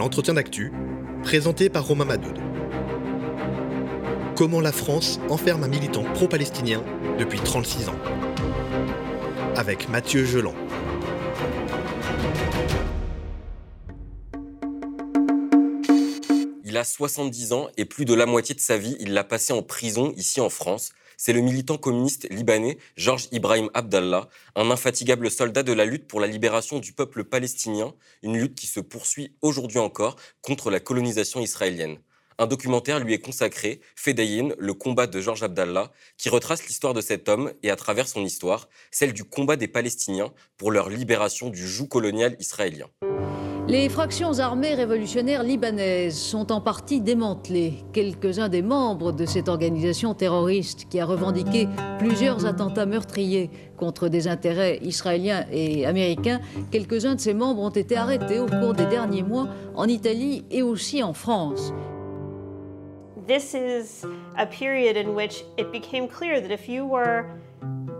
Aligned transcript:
l'entretien 0.00 0.32
d'actu, 0.32 0.72
présenté 1.22 1.68
par 1.68 1.86
Romain 1.86 2.06
Madoud. 2.06 2.38
Comment 4.34 4.62
la 4.62 4.72
France 4.72 5.20
enferme 5.28 5.62
un 5.62 5.68
militant 5.68 6.04
pro-palestinien 6.14 6.82
depuis 7.18 7.38
36 7.38 7.90
ans 7.90 7.98
Avec 9.56 9.90
Mathieu 9.90 10.24
Geland. 10.24 10.54
Il 16.64 16.78
a 16.78 16.84
70 16.84 17.52
ans 17.52 17.68
et 17.76 17.84
plus 17.84 18.06
de 18.06 18.14
la 18.14 18.24
moitié 18.24 18.54
de 18.54 18.60
sa 18.60 18.78
vie, 18.78 18.96
il 19.00 19.12
l'a 19.12 19.24
passé 19.24 19.52
en 19.52 19.62
prison 19.62 20.14
ici 20.16 20.40
en 20.40 20.48
France 20.48 20.92
c'est 21.22 21.34
le 21.34 21.42
militant 21.42 21.76
communiste 21.76 22.26
libanais 22.30 22.78
Georges 22.96 23.28
Ibrahim 23.30 23.68
Abdallah, 23.74 24.30
un 24.56 24.70
infatigable 24.70 25.30
soldat 25.30 25.62
de 25.62 25.74
la 25.74 25.84
lutte 25.84 26.08
pour 26.08 26.18
la 26.18 26.26
libération 26.26 26.78
du 26.78 26.94
peuple 26.94 27.24
palestinien, 27.24 27.92
une 28.22 28.38
lutte 28.38 28.54
qui 28.54 28.66
se 28.66 28.80
poursuit 28.80 29.34
aujourd'hui 29.42 29.76
encore 29.76 30.16
contre 30.40 30.70
la 30.70 30.80
colonisation 30.80 31.40
israélienne. 31.40 31.98
Un 32.38 32.46
documentaire 32.46 33.00
lui 33.00 33.12
est 33.12 33.18
consacré, 33.18 33.82
Fedayin, 33.96 34.54
le 34.56 34.72
combat 34.72 35.06
de 35.06 35.20
Georges 35.20 35.42
Abdallah, 35.42 35.92
qui 36.16 36.30
retrace 36.30 36.66
l'histoire 36.66 36.94
de 36.94 37.02
cet 37.02 37.28
homme 37.28 37.52
et 37.62 37.70
à 37.70 37.76
travers 37.76 38.08
son 38.08 38.24
histoire, 38.24 38.70
celle 38.90 39.12
du 39.12 39.24
combat 39.24 39.56
des 39.56 39.68
Palestiniens 39.68 40.32
pour 40.56 40.70
leur 40.70 40.88
libération 40.88 41.50
du 41.50 41.68
joug 41.68 41.88
colonial 41.88 42.34
israélien. 42.38 42.88
Les 43.68 43.88
fractions 43.88 44.40
armées 44.40 44.74
révolutionnaires 44.74 45.44
libanaises 45.44 46.18
sont 46.18 46.50
en 46.50 46.60
partie 46.60 47.00
démantelées. 47.00 47.84
Quelques-uns 47.92 48.48
des 48.48 48.62
membres 48.62 49.12
de 49.12 49.26
cette 49.26 49.48
organisation 49.48 50.12
terroriste 50.12 50.88
qui 50.88 50.98
a 50.98 51.06
revendiqué 51.06 51.68
plusieurs 51.98 52.46
attentats 52.46 52.86
meurtriers 52.86 53.50
contre 53.76 54.08
des 54.08 54.26
intérêts 54.26 54.78
israéliens 54.82 55.44
et 55.52 55.86
américains, 55.86 56.40
quelques-uns 56.72 57.14
de 57.14 57.20
ces 57.20 57.34
membres 57.34 57.62
ont 57.62 57.70
été 57.70 57.96
arrêtés 57.96 58.40
au 58.40 58.46
cours 58.46 58.74
des 58.74 58.86
derniers 58.86 59.22
mois 59.22 59.48
en 59.76 59.86
Italie 59.86 60.44
et 60.50 60.62
aussi 60.62 61.02
en 61.02 61.12
France. 61.12 61.72
This 63.28 63.54
is 63.54 64.04
a 64.36 64.46
period 64.46 64.96
in 64.96 65.14
which 65.14 65.44
it 65.56 65.70
became 65.70 66.08
clear 66.08 66.40
that 66.40 66.52
if 66.52 66.68
you 66.68 66.84
were 66.84 67.24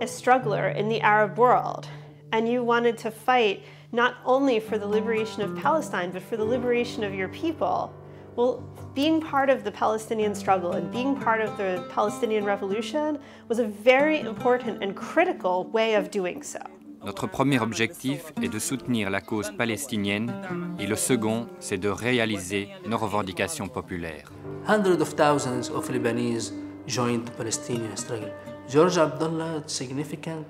a 0.03 0.07
struggler 0.07 0.75
in 0.77 0.89
the 0.89 1.01
Arab 1.03 1.39
world 1.39 1.87
and 2.33 2.49
you 2.49 2.63
wanted 2.63 2.97
to 2.99 3.11
fight 3.11 3.63
not 3.93 4.17
only 4.25 4.61
for 4.61 4.79
the 4.79 4.87
liberation 4.87 5.43
of 5.43 5.57
Palestine, 5.57 6.11
but 6.11 6.23
for 6.23 6.37
the 6.37 6.45
liberation 6.45 7.03
of 7.03 7.15
your 7.15 7.29
people. 7.29 7.93
Well, 8.37 8.63
being 8.95 9.21
part 9.21 9.51
of 9.51 9.65
the 9.65 9.73
Palestinian 9.73 10.35
struggle 10.35 10.73
and 10.73 10.91
being 10.91 11.17
part 11.17 11.41
of 11.41 11.57
the 11.57 11.87
Palestinian 11.91 12.45
revolution 12.45 13.19
was 13.49 13.59
a 13.59 13.67
very 13.67 14.21
important 14.21 14.83
and 14.83 14.95
critical 14.95 15.65
way 15.65 15.95
of 15.95 16.11
doing 16.11 16.43
so. 16.43 16.61
Notre 17.03 17.27
premier 17.27 17.59
objectif 17.61 18.33
est 18.43 18.49
de 18.49 18.59
soutenir 18.59 19.09
la 19.09 19.23
cause 19.23 19.51
palestinienne 19.57 20.31
et 20.79 20.87
le 20.87 20.97
second, 20.97 21.49
c'est 21.59 21.79
de 21.79 21.89
réaliser 21.89 22.69
nos 22.87 22.99
revendications 22.99 23.69
populaires. 23.69 24.31
Hundreds 24.67 25.01
of 25.01 25.15
thousands 25.17 25.71
of 25.71 25.89
Lebanese 25.91 26.53
joined 26.87 27.25
the 27.25 27.33
Palestinian 27.33 27.97
struggle. 27.97 28.31
George 28.69 28.99
Abdullah, 28.99 29.63
significant 29.67 30.45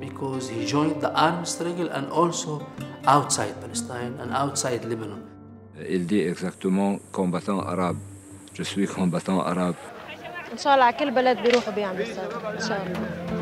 because 0.00 0.48
he 0.48 0.64
joined 0.66 1.00
the 1.00 1.12
armed 1.14 1.46
struggle 1.46 1.88
and 1.88 2.10
also 2.10 2.66
outside 3.06 3.54
Palestine 3.60 4.14
and 4.20 4.32
outside 4.32 4.84
Lebanon. 4.84 5.22
Il 5.88 6.06
dit 6.06 6.20
exactement 6.20 6.98
combattant 7.12 7.60
arabe. 7.60 7.98
Je 8.54 8.62
suis 8.62 8.86
combattant 8.86 9.40
arabe. 9.40 9.76
إن 10.52 10.58
شاء 10.58 10.74
الله 10.74 10.84
على 10.84 10.96
كل 10.96 11.10
بلد 11.10 11.42
بيروحوا 11.42 11.72
بيعملوا 11.72 12.06
إن 12.06 12.60
شاء 12.60 12.86
الله. 12.86 13.36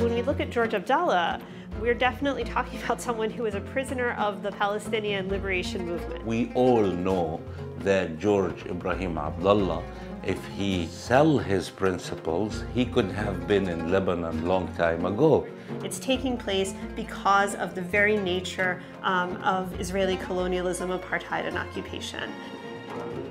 When 0.00 0.14
we 0.14 0.22
look 0.22 0.40
at 0.40 0.50
George 0.50 0.74
Abdallah, 0.74 1.40
we're 1.86 1.94
definitely 1.94 2.44
talking 2.44 2.82
about 2.82 3.00
someone 3.00 3.30
who 3.30 3.42
was 3.42 3.54
a 3.54 3.60
prisoner 3.60 4.12
of 4.12 4.42
the 4.42 4.52
Palestinian 4.52 5.28
liberation 5.28 5.86
movement. 5.86 6.24
We 6.26 6.52
all 6.54 6.82
know 6.82 7.40
that 7.80 8.18
George 8.18 8.64
Ibrahim 8.66 9.18
Abdullah, 9.18 9.82
if 10.24 10.38
he 10.56 10.86
sell 10.86 11.38
his 11.38 11.68
principles, 11.68 12.64
he 12.74 12.84
could 12.84 13.10
have 13.10 13.48
been 13.48 13.68
in 13.68 13.90
Lebanon 13.90 14.46
long 14.46 14.68
time 14.74 15.04
ago. 15.04 15.46
It's 15.82 15.98
taking 15.98 16.36
place 16.36 16.74
because 16.94 17.54
of 17.56 17.74
the 17.74 17.82
very 17.82 18.16
nature 18.16 18.80
um, 19.02 19.36
of 19.42 19.80
Israeli 19.80 20.16
colonialism, 20.18 20.90
apartheid, 20.90 21.46
and 21.46 21.58
occupation. 21.58 22.30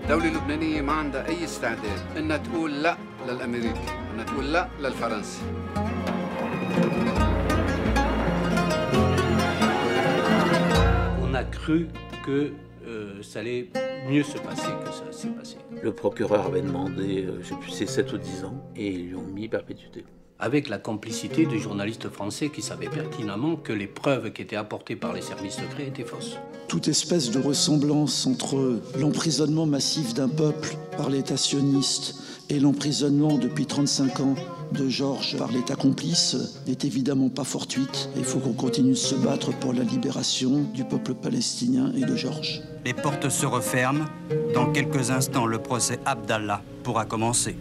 الدولة 0.03 0.27
اللبنانية 0.27 0.81
ما 0.81 0.93
عندها 0.93 1.27
أي 1.27 1.43
استعداد 1.43 2.17
إنها 2.17 2.37
تقول 2.37 2.83
لا 2.83 2.97
للأمريكي، 3.27 3.79
إنها 4.13 4.23
تقول 4.25 4.53
لا 4.53 4.67
للفرنسي. 4.79 5.41
Cru 11.46 11.88
que 12.24 12.52
euh, 12.86 13.22
ça 13.22 13.40
allait 13.40 13.68
mieux 14.08 14.22
se 14.22 14.38
passer 14.38 14.68
que 14.84 14.92
ça 14.92 15.10
s'est 15.10 15.28
passé. 15.28 15.56
Le 15.82 15.92
procureur 15.92 16.46
avait 16.46 16.62
demandé, 16.62 17.24
euh, 17.24 17.38
je 17.42 17.48
sais 17.48 17.54
plus, 17.60 17.70
c'est 17.70 17.86
7 17.86 18.12
ou 18.12 18.18
10 18.18 18.44
ans, 18.44 18.64
et 18.76 18.88
ils 18.88 19.08
lui 19.08 19.14
ont 19.16 19.22
mis 19.22 19.48
perpétuité. 19.48 20.04
Avec 20.38 20.68
la 20.68 20.78
complicité 20.78 21.46
du 21.46 21.58
journaliste 21.58 22.10
français 22.10 22.50
qui 22.50 22.60
savait 22.60 22.88
pertinemment 22.88 23.56
que 23.56 23.72
les 23.72 23.86
preuves 23.86 24.32
qui 24.32 24.42
étaient 24.42 24.56
apportées 24.56 24.94
par 24.94 25.14
les 25.14 25.22
services 25.22 25.56
secrets 25.56 25.86
étaient 25.86 26.04
fausses. 26.04 26.36
Toute 26.68 26.88
espèce 26.88 27.30
de 27.30 27.40
ressemblance 27.40 28.26
entre 28.26 28.80
l'emprisonnement 28.98 29.64
massif 29.66 30.12
d'un 30.12 30.28
peuple 30.28 30.76
par 30.96 31.08
l'État 31.08 31.38
sioniste 31.38 32.35
et 32.48 32.60
l'emprisonnement 32.60 33.38
depuis 33.38 33.66
35 33.66 34.20
ans 34.20 34.34
de 34.72 34.88
Georges 34.88 35.36
par 35.38 35.52
l'État 35.52 35.76
complice 35.76 36.36
n'est 36.66 36.78
évidemment 36.84 37.28
pas 37.28 37.44
fortuite. 37.44 38.08
Il 38.16 38.24
faut 38.24 38.38
qu'on 38.38 38.52
continue 38.52 38.90
de 38.90 38.94
se 38.94 39.14
battre 39.14 39.52
pour 39.58 39.72
la 39.72 39.82
libération 39.82 40.62
du 40.74 40.84
peuple 40.84 41.14
palestinien 41.14 41.92
et 41.96 42.04
de 42.04 42.16
Georges. 42.16 42.62
Les 42.84 42.94
portes 42.94 43.28
se 43.28 43.46
referment. 43.46 44.06
Dans 44.54 44.70
quelques 44.72 45.10
instants, 45.10 45.46
le 45.46 45.58
procès 45.58 45.98
Abdallah 46.04 46.62
pourra 46.82 47.04
commencer. 47.04 47.56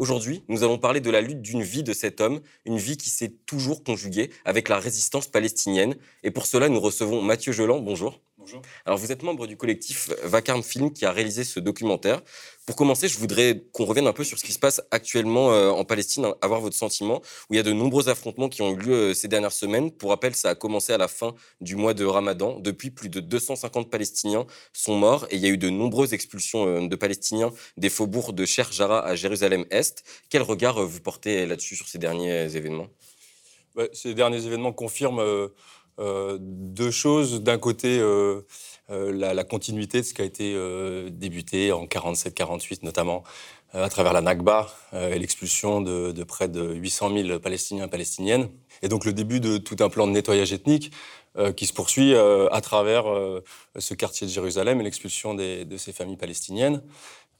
Aujourd'hui, 0.00 0.42
nous 0.48 0.64
allons 0.64 0.78
parler 0.78 1.00
de 1.00 1.10
la 1.10 1.20
lutte 1.20 1.42
d'une 1.42 1.62
vie 1.62 1.82
de 1.82 1.92
cet 1.92 2.22
homme, 2.22 2.40
une 2.64 2.78
vie 2.78 2.96
qui 2.96 3.10
s'est 3.10 3.34
toujours 3.44 3.84
conjuguée 3.84 4.30
avec 4.46 4.70
la 4.70 4.78
résistance 4.78 5.26
palestinienne. 5.26 5.94
Et 6.22 6.30
pour 6.30 6.46
cela, 6.46 6.70
nous 6.70 6.80
recevons 6.80 7.20
Mathieu 7.20 7.52
Geland. 7.52 7.80
Bonjour. 7.80 8.18
Bonjour. 8.38 8.62
Alors, 8.86 8.98
vous 8.98 9.12
êtes 9.12 9.22
membre 9.22 9.46
du 9.46 9.58
collectif 9.58 10.10
Vacarme 10.24 10.62
Film 10.62 10.94
qui 10.94 11.04
a 11.04 11.12
réalisé 11.12 11.44
ce 11.44 11.60
documentaire. 11.60 12.22
Pour 12.70 12.76
commencer, 12.76 13.08
je 13.08 13.18
voudrais 13.18 13.64
qu'on 13.72 13.84
revienne 13.84 14.06
un 14.06 14.12
peu 14.12 14.22
sur 14.22 14.38
ce 14.38 14.44
qui 14.44 14.52
se 14.52 14.58
passe 14.60 14.80
actuellement 14.92 15.50
euh, 15.50 15.70
en 15.70 15.84
Palestine, 15.84 16.26
hein, 16.26 16.36
avoir 16.40 16.60
votre 16.60 16.76
sentiment, 16.76 17.20
où 17.48 17.54
il 17.54 17.56
y 17.56 17.58
a 17.58 17.64
de 17.64 17.72
nombreux 17.72 18.08
affrontements 18.08 18.48
qui 18.48 18.62
ont 18.62 18.70
eu 18.70 18.76
lieu 18.76 18.92
euh, 18.92 19.12
ces 19.12 19.26
dernières 19.26 19.50
semaines. 19.50 19.90
Pour 19.90 20.10
rappel, 20.10 20.36
ça 20.36 20.50
a 20.50 20.54
commencé 20.54 20.92
à 20.92 20.96
la 20.96 21.08
fin 21.08 21.34
du 21.60 21.74
mois 21.74 21.94
de 21.94 22.04
Ramadan. 22.04 22.60
Depuis, 22.60 22.92
plus 22.92 23.08
de 23.08 23.18
250 23.18 23.90
Palestiniens 23.90 24.46
sont 24.72 24.94
morts 24.94 25.26
et 25.32 25.34
il 25.34 25.42
y 25.42 25.46
a 25.46 25.48
eu 25.48 25.58
de 25.58 25.68
nombreuses 25.68 26.12
expulsions 26.12 26.64
euh, 26.64 26.86
de 26.86 26.94
Palestiniens 26.94 27.50
des 27.76 27.90
faubourgs 27.90 28.32
de 28.32 28.44
Cher 28.44 28.70
Jara 28.70 29.04
à 29.04 29.16
Jérusalem-Est. 29.16 30.04
Quel 30.28 30.42
regard 30.42 30.80
vous 30.80 31.00
portez 31.00 31.46
là-dessus, 31.46 31.74
sur 31.74 31.88
ces 31.88 31.98
derniers 31.98 32.54
événements? 32.54 32.86
Bah, 33.74 33.88
Ces 33.92 34.14
derniers 34.14 34.46
événements 34.46 34.72
confirment 34.72 35.50
deux 36.38 36.90
choses. 36.90 37.42
D'un 37.42 37.58
côté, 37.58 37.98
euh, 37.98 38.40
euh, 38.90 39.12
la, 39.12 39.44
continuité 39.44 40.00
de 40.00 40.06
ce 40.06 40.14
qui 40.14 40.22
a 40.22 40.24
été 40.24 40.56
débuté 41.10 41.72
en 41.72 41.86
47-48, 41.86 42.80
notamment 42.82 43.22
à 43.72 43.88
travers 43.88 44.12
la 44.12 44.20
Nakba 44.20 44.68
et 44.92 45.18
l'expulsion 45.18 45.80
de, 45.80 46.24
près 46.24 46.48
de 46.48 46.74
800 46.74 47.10
000 47.24 47.38
Palestiniens 47.38 47.86
et 47.86 47.90
Palestiniennes. 47.90 48.48
Et 48.82 48.88
donc 48.88 49.04
le 49.04 49.12
début 49.12 49.38
de 49.38 49.58
tout 49.58 49.76
un 49.80 49.88
plan 49.88 50.06
de 50.08 50.12
nettoyage 50.12 50.52
ethnique 50.52 50.92
qui 51.56 51.66
se 51.66 51.72
poursuit 51.72 52.16
à 52.16 52.60
travers 52.60 53.04
ce 53.78 53.94
quartier 53.94 54.26
de 54.26 54.32
Jérusalem 54.32 54.80
et 54.80 54.84
l'expulsion 54.84 55.34
de 55.34 55.76
ces 55.76 55.92
familles 55.92 56.16
palestiniennes. 56.16 56.82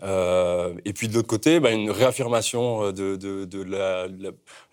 et 0.01 0.93
puis 0.95 1.09
de 1.09 1.15
l'autre 1.15 1.27
côté, 1.27 1.59
bah, 1.59 1.73
une 1.73 1.91
réaffirmation 1.91 2.93
de 2.93 3.19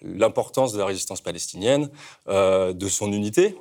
l'importance 0.04 0.74
de 0.74 0.78
la 0.78 0.86
résistance 0.86 1.22
palestinienne, 1.22 1.90
de 2.28 2.88
son 2.88 3.12
unité, 3.12 3.56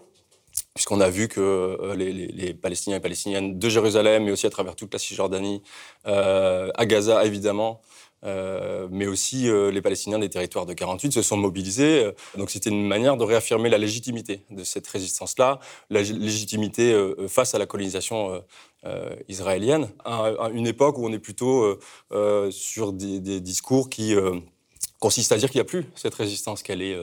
puisqu'on 0.76 1.00
a 1.00 1.08
vu 1.08 1.26
que 1.26 1.40
euh, 1.40 1.94
les, 1.94 2.52
Palestiniens 2.52 2.98
et 2.98 3.00
Palestiniennes 3.00 3.58
de 3.58 3.68
Jérusalem, 3.68 4.24
mais 4.24 4.30
aussi 4.30 4.46
à 4.46 4.50
travers 4.50 4.76
toute 4.76 4.92
la 4.92 4.98
Cisjordanie, 4.98 5.62
euh, 6.06 6.70
à 6.74 6.84
Gaza 6.84 7.24
évidemment, 7.24 7.80
euh, 8.24 8.86
mais 8.90 9.06
aussi 9.06 9.48
les 9.48 9.80
Palestiniens 9.80 10.18
des 10.18 10.28
territoires 10.28 10.66
de 10.66 10.74
48 10.74 11.12
se 11.12 11.22
sont 11.22 11.38
mobilisés. 11.38 12.10
Donc 12.36 12.50
c'était 12.50 12.68
une 12.70 12.86
manière 12.86 13.16
de 13.16 13.24
réaffirmer 13.24 13.70
la 13.70 13.78
légitimité 13.78 14.42
de 14.50 14.64
cette 14.64 14.86
résistance-là, 14.86 15.60
la 15.88 16.02
légitimité 16.02 16.94
face 17.28 17.54
à 17.54 17.58
la 17.58 17.66
colonisation 17.66 18.42
israélienne, 19.28 19.88
à, 20.04 20.50
une 20.52 20.66
époque 20.66 20.98
où 20.98 21.06
on 21.06 21.12
est 21.12 21.18
plutôt 21.18 21.78
sur 22.50 22.92
des, 22.92 23.40
discours 23.40 23.88
qui 23.88 24.14
consiste 24.98 25.32
à 25.32 25.36
dire 25.36 25.50
qu'il 25.50 25.58
n'y 25.58 25.62
a 25.62 25.64
plus 25.64 25.86
cette 25.94 26.14
résistance, 26.14 26.62
qu'elle 26.62 26.82
est, 26.82 26.96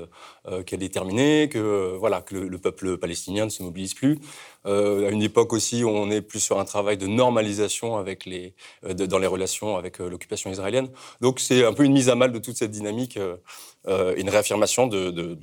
qu'elle 0.66 0.84
est 0.84 0.94
terminée, 0.94 1.50
que, 1.50 1.96
voilà, 1.98 2.22
que 2.22 2.36
le, 2.36 2.58
peuple 2.58 2.98
palestinien 2.98 3.46
ne 3.46 3.50
se 3.50 3.62
mobilise 3.64 3.94
plus. 3.94 4.20
à 4.66 5.10
une 5.10 5.22
époque 5.22 5.54
aussi 5.54 5.84
où 5.84 5.90
on 5.90 6.10
est 6.10 6.22
plus 6.22 6.40
sur 6.40 6.60
un 6.60 6.66
travail 6.66 6.98
de 6.98 7.08
normalisation 7.08 7.98
avec 7.98 8.26
les, 8.26 8.56
dans 8.84 9.20
les 9.20 9.28
relations 9.28 9.78
avec 9.78 10.00
l'occupation 10.00 10.52
israélienne. 10.52 10.90
Donc 11.22 11.40
c'est 11.40 11.66
un 11.66 11.74
peu 11.74 11.84
une 11.84 11.94
mise 11.94 12.10
à 12.10 12.16
mal 12.16 12.32
de 12.32 12.40
toute 12.40 12.58
cette 12.58 12.72
dynamique, 12.72 13.20
une 13.88 14.30
réaffirmation 14.30 14.88
de 14.88 15.38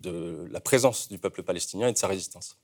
la 0.50 0.61
présence 0.61 1.08
du 1.08 1.19
peuple 1.19 1.43
palestinien 1.43 1.88
et 1.88 1.93
de 1.93 1.99
sa 1.99 2.08
résistance. 2.08 2.56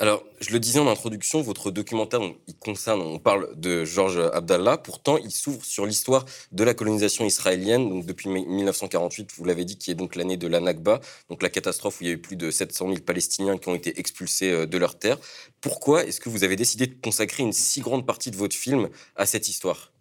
Alors, 0.00 0.24
je 0.40 0.50
le 0.50 0.58
disais 0.58 0.78
en 0.78 0.86
introduction, 0.86 1.42
votre 1.42 1.70
documentaire, 1.70 2.22
il 2.46 2.56
concerne, 2.56 3.02
on 3.02 3.18
parle 3.18 3.50
de 3.60 3.84
Georges 3.84 4.30
Abdallah, 4.32 4.78
pourtant 4.78 5.18
il 5.18 5.30
s'ouvre 5.30 5.62
sur 5.62 5.84
l'histoire 5.84 6.24
de 6.52 6.64
la 6.64 6.72
colonisation 6.72 7.26
israélienne, 7.26 7.86
donc 7.86 8.06
depuis 8.06 8.30
1948, 8.30 9.32
vous 9.36 9.44
l'avez 9.44 9.66
dit, 9.66 9.76
qui 9.76 9.90
est 9.90 9.94
donc 9.94 10.16
l'année 10.16 10.38
de 10.38 10.46
la 10.46 10.60
Nakba, 10.60 11.00
donc 11.28 11.42
la 11.42 11.50
catastrophe 11.50 12.00
où 12.00 12.04
il 12.04 12.06
y 12.06 12.10
a 12.10 12.14
eu 12.14 12.18
plus 12.18 12.36
de 12.36 12.50
700 12.50 12.86
000 12.86 13.00
Palestiniens 13.00 13.58
qui 13.58 13.68
ont 13.68 13.74
été 13.74 14.00
expulsés 14.00 14.50
euh, 14.50 14.66
de 14.66 14.78
leur 14.78 14.98
terre. 14.98 15.18
Pourquoi 15.60 16.06
est-ce 16.06 16.18
que 16.18 16.30
vous 16.30 16.44
avez 16.44 16.56
décidé 16.56 16.86
de 16.86 16.98
consacrer 16.98 17.42
une 17.42 17.52
si 17.52 17.82
grande 17.82 18.06
partie 18.06 18.30
de 18.30 18.36
votre 18.36 18.56
film 18.56 18.88
à 19.16 19.26
cette 19.26 19.48
histoire? 19.48 19.92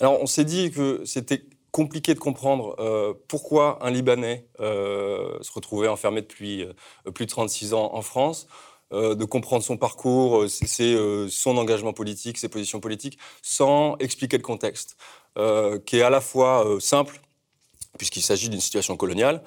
Alors, 0.00 0.18
on 0.22 0.26
s'est 0.26 0.46
dit 0.46 0.70
que 0.70 1.02
c'était 1.04 1.44
compliqué 1.72 2.14
de 2.14 2.18
comprendre 2.18 2.74
euh, 2.78 3.12
pourquoi 3.28 3.84
un 3.84 3.90
Libanais 3.90 4.46
euh, 4.60 5.36
se 5.42 5.52
retrouvait 5.52 5.88
enfermé 5.88 6.22
depuis 6.22 6.64
plus 7.14 7.26
de 7.26 7.30
36 7.30 7.74
ans 7.74 7.90
en 7.92 8.00
France. 8.00 8.48
Euh, 8.92 9.14
de 9.14 9.24
comprendre 9.24 9.62
son 9.62 9.76
parcours, 9.76 10.42
euh, 10.42 10.48
c'est 10.48 10.94
euh, 10.94 11.28
son 11.28 11.56
engagement 11.58 11.92
politique, 11.92 12.38
ses 12.38 12.48
positions 12.48 12.80
politiques, 12.80 13.18
sans 13.40 13.96
expliquer 13.98 14.36
le 14.36 14.42
contexte, 14.42 14.96
qui 15.86 15.96
est 15.96 16.02
à 16.02 16.10
la 16.10 16.20
fois 16.20 16.66
simple, 16.80 17.20
puisqu'il 17.96 18.20
s'agit 18.20 18.48
d'une 18.48 18.60
situation 18.60 18.96
coloniale, 18.96 19.42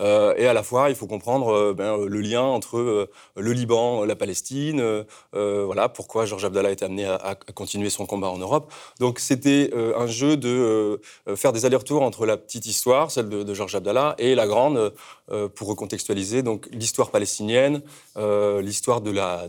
euh, 0.00 0.34
et 0.36 0.46
à 0.46 0.52
la 0.52 0.62
fois, 0.62 0.90
il 0.90 0.96
faut 0.96 1.06
comprendre 1.06 1.48
euh, 1.48 1.74
ben, 1.74 1.98
euh, 1.98 2.08
le 2.08 2.20
lien 2.20 2.42
entre 2.42 3.08
le 3.36 3.52
Liban, 3.52 4.04
la 4.04 4.16
Palestine, 4.16 5.04
voilà 5.32 5.88
pourquoi 5.88 6.24
Georges 6.26 6.44
Abdallah 6.44 6.70
été 6.70 6.84
amené 6.84 7.04
à, 7.06 7.34
continuer 7.54 7.90
son 7.90 8.06
combat 8.06 8.28
en 8.28 8.38
Europe. 8.38 8.72
Donc 9.00 9.18
c'était 9.18 9.72
un 9.74 10.06
jeu 10.06 10.36
de 10.36 11.00
faire 11.34 11.52
des 11.52 11.64
allers-retours 11.64 12.02
entre 12.02 12.26
la 12.26 12.36
petite 12.36 12.66
histoire, 12.66 13.10
celle 13.10 13.28
de, 13.28 13.54
Georges 13.54 13.74
Abdallah, 13.74 14.14
et 14.18 14.34
la 14.34 14.46
grande, 14.46 14.92
pour 15.54 15.68
recontextualiser 15.68 16.42
donc 16.42 16.68
l'histoire 16.72 17.10
palestinienne, 17.10 17.82
l'histoire 18.60 19.00
de 19.00 19.10
la, 19.10 19.48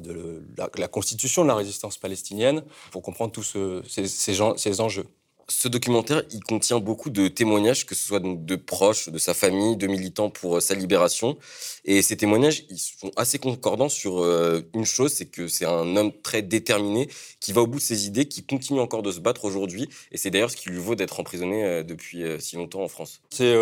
constitution 0.92 1.44
de 1.44 1.48
la 1.48 1.56
résistance 1.56 1.98
palestinienne, 1.98 2.64
pour 2.92 3.02
comprendre 3.02 3.32
tous 3.32 3.56
ces 3.86 4.82
enjeux. 4.82 5.06
Ce 5.50 5.68
documentaire, 5.68 6.22
il 6.32 6.44
contient 6.44 6.80
beaucoup 6.80 7.10
de 7.10 7.28
témoignages, 7.28 7.88
que 7.88 7.96
ce 7.96 8.08
soit 8.08 8.20
donc 8.20 8.46
de 8.46 8.56
proches, 8.56 9.10
de 9.10 9.18
sa 9.18 9.34
famille, 9.34 9.76
de 9.78 9.88
militants 9.88 10.30
pour 10.30 10.58
euh, 10.58 10.60
sa 10.60 10.76
libération. 10.76 11.40
Et 11.86 12.04
ces 12.04 12.16
témoignages, 12.18 12.66
ils 12.70 12.78
sont 12.78 13.12
assez 13.16 13.40
concordants 13.40 13.90
sur 13.90 14.20
euh, 14.20 14.62
une 14.76 14.86
chose, 14.86 15.12
c'est 15.12 15.26
que 15.26 15.48
c'est 15.48 15.66
un 15.66 15.96
homme 15.96 16.12
très 16.22 16.44
déterminé, 16.44 17.10
qui 17.40 17.52
va 17.52 17.62
au 17.62 17.68
bout 17.68 17.80
de 17.80 17.84
ses 17.84 18.06
idées, 18.06 18.28
qui 18.28 18.44
continue 18.44 18.80
encore 18.80 19.02
de 19.02 19.12
se 19.12 19.20
battre 19.20 19.44
aujourd'hui. 19.46 19.90
Et 20.12 20.18
c'est 20.18 20.30
d'ailleurs 20.30 20.52
ce 20.52 20.56
qui 20.56 20.70
lui 20.70 20.78
vaut 20.78 20.94
d'être 20.94 21.20
emprisonné 21.20 21.64
euh, 21.64 21.84
depuis 21.84 22.24
si 22.40 22.56
longtemps 22.56 22.84
en 22.84 22.88
France. 22.88 23.22
C'est 23.32 23.56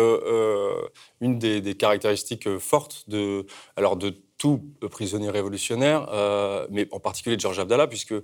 une 1.20 1.38
des, 1.38 1.62
des, 1.62 1.74
caractéristiques 1.74 2.58
fortes 2.58 3.04
de, 3.08 3.46
alors 3.76 3.96
de 3.96 4.14
tout 4.38 4.62
prisonnier 4.88 5.30
révolutionnaire, 5.30 6.08
euh, 6.12 6.66
mais 6.70 6.86
en 6.92 7.00
particulier 7.00 7.36
Georges 7.38 7.58
Abdallah, 7.58 7.88
puisque 7.88 8.14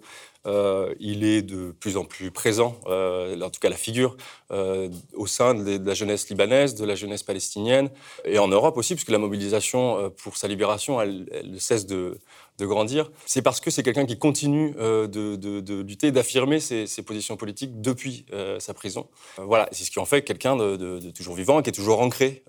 euh, 0.46 0.94
il 1.00 1.24
est 1.24 1.42
de 1.42 1.72
plus 1.72 1.96
en 1.96 2.04
plus 2.04 2.30
présent, 2.30 2.78
euh, 2.86 3.38
en 3.40 3.50
tout 3.50 3.58
cas 3.60 3.68
la 3.68 3.76
figure, 3.76 4.16
au 5.14 5.26
sein 5.26 5.54
de, 5.54 5.84
la 5.84 5.94
jeunesse 5.94 6.28
libanaise, 6.28 6.76
de 6.76 6.84
la 6.84 6.94
jeunesse 6.94 7.24
palestinienne, 7.24 7.90
et 8.24 8.38
en 8.38 8.46
Europe 8.46 8.76
aussi, 8.76 8.94
puisque 8.94 9.10
la 9.10 9.18
mobilisation 9.18 10.12
pour 10.22 10.36
sa 10.36 10.46
libération, 10.46 11.00
elle, 11.00 11.28
elle 11.32 11.60
cesse 11.60 11.86
de, 11.86 12.20
grandir. 12.60 13.10
C'est 13.26 13.42
parce 13.42 13.58
que 13.58 13.72
c'est 13.72 13.82
quelqu'un 13.82 14.06
qui 14.06 14.16
continue 14.16 14.74
de, 14.74 15.82
lutter, 15.82 16.12
d'affirmer 16.12 16.60
ses, 16.60 16.86
positions 17.04 17.36
politiques 17.36 17.80
depuis 17.80 18.26
sa 18.60 18.74
prison. 18.74 19.08
voilà, 19.38 19.68
c'est 19.72 19.82
ce 19.82 19.90
qui 19.90 19.98
en 19.98 20.04
fait 20.04 20.22
quelqu'un 20.22 20.54
de, 20.54 21.10
toujours 21.10 21.34
vivant, 21.34 21.60
qui 21.62 21.70
est 21.70 21.72
toujours 21.72 22.00
ancré 22.00 22.44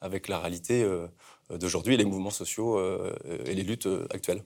avec 0.00 0.28
la 0.28 0.38
réalité 0.38 0.86
d'aujourd'hui, 1.56 1.96
les 1.96 2.04
mouvements 2.04 2.30
sociaux 2.30 2.78
euh, 2.78 3.14
et 3.46 3.54
les 3.54 3.62
luttes 3.62 3.86
euh, 3.86 4.06
actuelles. 4.10 4.42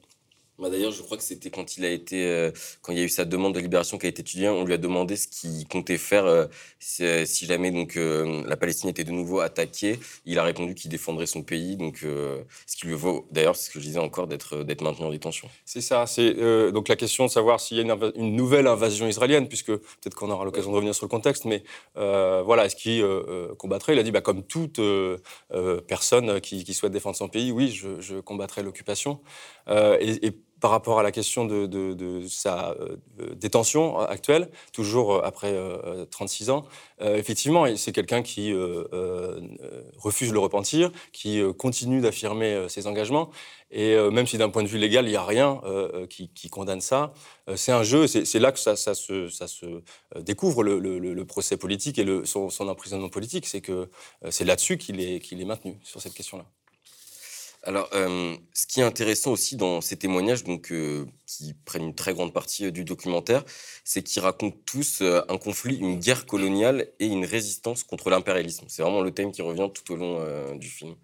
Bah, 0.58 0.69
d'ailleurs, 0.69 0.93
je 0.93 1.02
crois 1.02 1.16
que 1.16 1.22
c'était 1.22 1.50
quand 1.50 1.78
il 1.78 1.84
a 1.84 1.90
été, 1.90 2.26
euh, 2.26 2.50
quand 2.82 2.93
il 2.93 2.99
y 2.99 3.00
a 3.00 3.04
eu 3.04 3.08
sa 3.08 3.25
demande 3.25 3.54
de 3.54 3.58
libération 3.58 3.96
qui 3.96 4.04
a 4.04 4.10
été 4.10 4.20
étudiée, 4.20 4.50
on 4.50 4.64
lui 4.64 4.75
a 4.75 4.76
demandé 4.76 5.16
ce 5.16 5.26
qu'il 5.26 5.66
comptait 5.66 5.96
faire 5.96 6.26
euh, 6.26 6.44
euh, 7.00 7.25
si, 7.25 7.46
jamais 7.46 7.70
donc 7.70 7.94
la 7.94 8.56
Palestine 8.56 8.90
était 8.90 9.04
de 9.04 9.12
nouveau 9.12 9.40
attaquée. 9.40 9.99
Il 10.26 10.38
a 10.38 10.43
répondu 10.43 10.75
qu'il 10.75 10.90
défendrait 10.90 11.26
son 11.26 11.43
pays, 11.43 11.76
donc 11.76 12.00
ce 12.02 12.76
qui 12.76 12.87
lui 12.87 12.94
vaut, 12.94 13.26
d'ailleurs, 13.31 13.56
c'est 13.56 13.66
ce 13.66 13.70
que 13.70 13.81
je 13.81 13.84
disais 13.84 13.99
encore, 13.99 14.26
d'être 14.26 14.62
d'être 14.62 14.82
maintenu 14.82 15.06
en 15.06 15.10
détention. 15.10 15.49
C'est 15.64 15.81
ça. 15.81 16.06
C'est 16.06 16.34
donc 16.72 16.88
la 16.88 16.96
question 16.96 17.26
de 17.26 17.31
savoir 17.31 17.60
s'il 17.60 17.78
y 17.78 17.81
a 17.81 18.12
une, 18.16 18.37
nouvelle 18.37 18.66
invasion 18.66 19.08
israélienne, 19.08 19.48
puisque 19.48 19.75
peut-être 19.75 20.14
qu'on 20.14 20.31
aura 20.31 20.44
l'occasion 20.44 20.70
de 20.70 20.76
revenir 20.76 20.94
sur 20.94 21.06
le 21.06 21.10
contexte, 21.10 21.44
mais 21.44 21.62
voilà, 21.94 22.66
est-ce 22.66 22.76
qu'il 22.76 23.05
combattrait? 23.58 23.94
Il 23.94 23.98
a 23.98 24.02
dit, 24.02 24.10
bah, 24.10 24.20
comme 24.20 24.43
toute 24.43 24.81
personne 25.87 26.40
qui, 26.40 26.75
souhaite 26.75 26.93
défendre 26.93 27.16
son 27.16 27.28
pays, 27.28 27.52
oui, 27.52 27.70
je 27.70 28.20
combattrai 28.20 28.62
l'occupation. 28.62 29.20
Et, 29.69 30.26
et 30.26 30.32
par 30.62 30.70
rapport 30.70 31.00
à 31.00 31.03
la 31.03 31.11
question 31.11 31.44
de, 31.44 32.25
sa 32.29 32.70
euh, 32.70 32.97
détention 33.35 33.99
actuelle, 33.99 34.49
toujours 34.73 35.14
euh, 35.14 35.20
après 35.25 35.53
36 36.11 36.49
euh, 36.49 36.53
ans, 36.53 36.64
effectivement, 37.00 37.67
c'est 37.76 37.91
quelqu'un 37.91 38.23
qui 38.23 38.55
refuse 39.99 40.32
le 40.32 40.38
repentir, 40.38 40.93
qui 41.12 41.43
continue 41.59 42.00
d'affirmer 42.00 42.67
ses 42.69 42.87
engagements. 42.87 43.31
Et 43.73 43.97
même 44.11 44.26
si 44.29 44.38
d'un 44.38 44.50
point 44.50 44.62
de 44.62 44.69
vue 44.69 44.79
légal, 44.79 45.06
il 45.06 45.11
n'y 45.11 45.17
a 45.17 45.25
rien 45.25 45.61
qui, 46.08 46.49
condamne 46.49 46.81
ça, 46.81 47.12
c'est 47.56 47.73
un 47.73 47.82
jeu, 47.82 48.06
c'est 48.06 48.38
là 48.38 48.53
que 48.53 48.61
ça, 48.61 48.76
se, 48.76 49.82
découvre 50.20 50.62
le, 50.62 51.25
procès 51.25 51.56
politique 51.56 51.99
et 51.99 52.06
son, 52.25 52.69
emprisonnement 52.69 53.08
politique. 53.08 53.47
C'est 53.47 53.62
que 53.62 53.91
c'est 54.31 54.44
là-dessus 54.44 54.79
qu'il 54.79 55.00
est 55.00 55.44
maintenu, 55.44 55.81
sur 55.82 56.00
cette 56.00 56.15
question-là. 56.15 56.44
Alors, 57.64 57.88
euh, 57.94 58.35
ce 58.53 58.67
qui 58.67 58.81
est 58.81 58.82
intéressant 58.82 59.31
aussi 59.31 59.56
dans 59.56 59.81
ces 59.81 59.97
témoignages, 59.97 60.43
donc, 60.43 60.73
euh, 60.73 61.06
qui 61.26 61.55
prennent 61.64 61.85
une 61.85 61.94
très 61.94 62.12
grande 62.12 62.32
partie 62.32 62.67
euh, 62.67 62.70
du 62.73 62.85
documentaire, 62.85 63.44
c'est 63.85 64.03
qu'ils 64.03 64.20
racontent 64.20 64.56
tous 64.67 65.00
un 65.03 65.38
conflit, 65.38 65.76
une 65.76 65.99
guerre 65.99 66.26
coloniale 66.26 66.88
et 66.99 67.06
une 67.06 67.25
résistance 67.25 67.85
contre 67.85 68.11
l'impérialisme. 68.11 68.67
C'est 68.69 68.82
vraiment 68.82 69.00
le 69.00 69.12
thème 69.12 69.31
qui 69.31 69.43
revient 69.43 69.69
tout 69.73 69.93
au 69.93 69.97
long 69.97 70.56
du 70.56 70.69
film. 70.69 70.97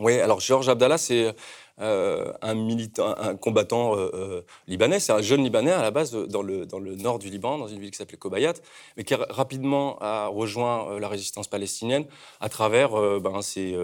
Oui, 0.00 0.18
alors 0.18 0.40
Georges 0.40 0.68
Abdallah, 0.68 0.98
c'est 0.98 1.34
euh, 1.80 2.32
un, 2.40 2.54
militant, 2.54 3.16
un 3.18 3.34
combattant 3.34 3.96
euh, 3.96 4.10
euh, 4.14 4.42
libanais. 4.68 5.00
C'est 5.00 5.12
un 5.12 5.22
jeune 5.22 5.42
Libanais 5.42 5.72
à 5.72 5.82
la 5.82 5.90
base 5.90 6.12
dans 6.12 6.42
le, 6.42 6.66
dans 6.66 6.78
le 6.78 6.94
nord 6.94 7.18
du 7.18 7.30
Liban, 7.30 7.58
dans 7.58 7.66
une 7.66 7.80
ville 7.80 7.90
qui 7.90 7.98
s'appelait 7.98 8.16
Kobayat, 8.16 8.54
mais 8.96 9.02
qui 9.02 9.14
rapidement 9.14 9.98
a 10.00 10.28
rejoint 10.28 11.00
la 11.00 11.08
résistance 11.08 11.48
palestinienne 11.48 12.06
à 12.40 12.48
travers 12.48 12.90
ben, 13.20 13.42
ses 13.42 13.76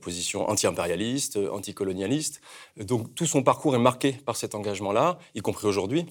positions 0.00 0.48
anti-impérialistes, 0.48 1.38
anticolonialistes. 1.52 2.40
Donc 2.76 3.14
tout 3.14 3.26
son 3.26 3.42
parcours 3.42 3.74
est 3.74 3.80
marqué 3.80 4.12
par 4.12 4.36
cet 4.36 4.54
engagement-là, 4.54 5.18
y 5.34 5.40
compris 5.40 5.66
aujourd'hui. 5.66 6.06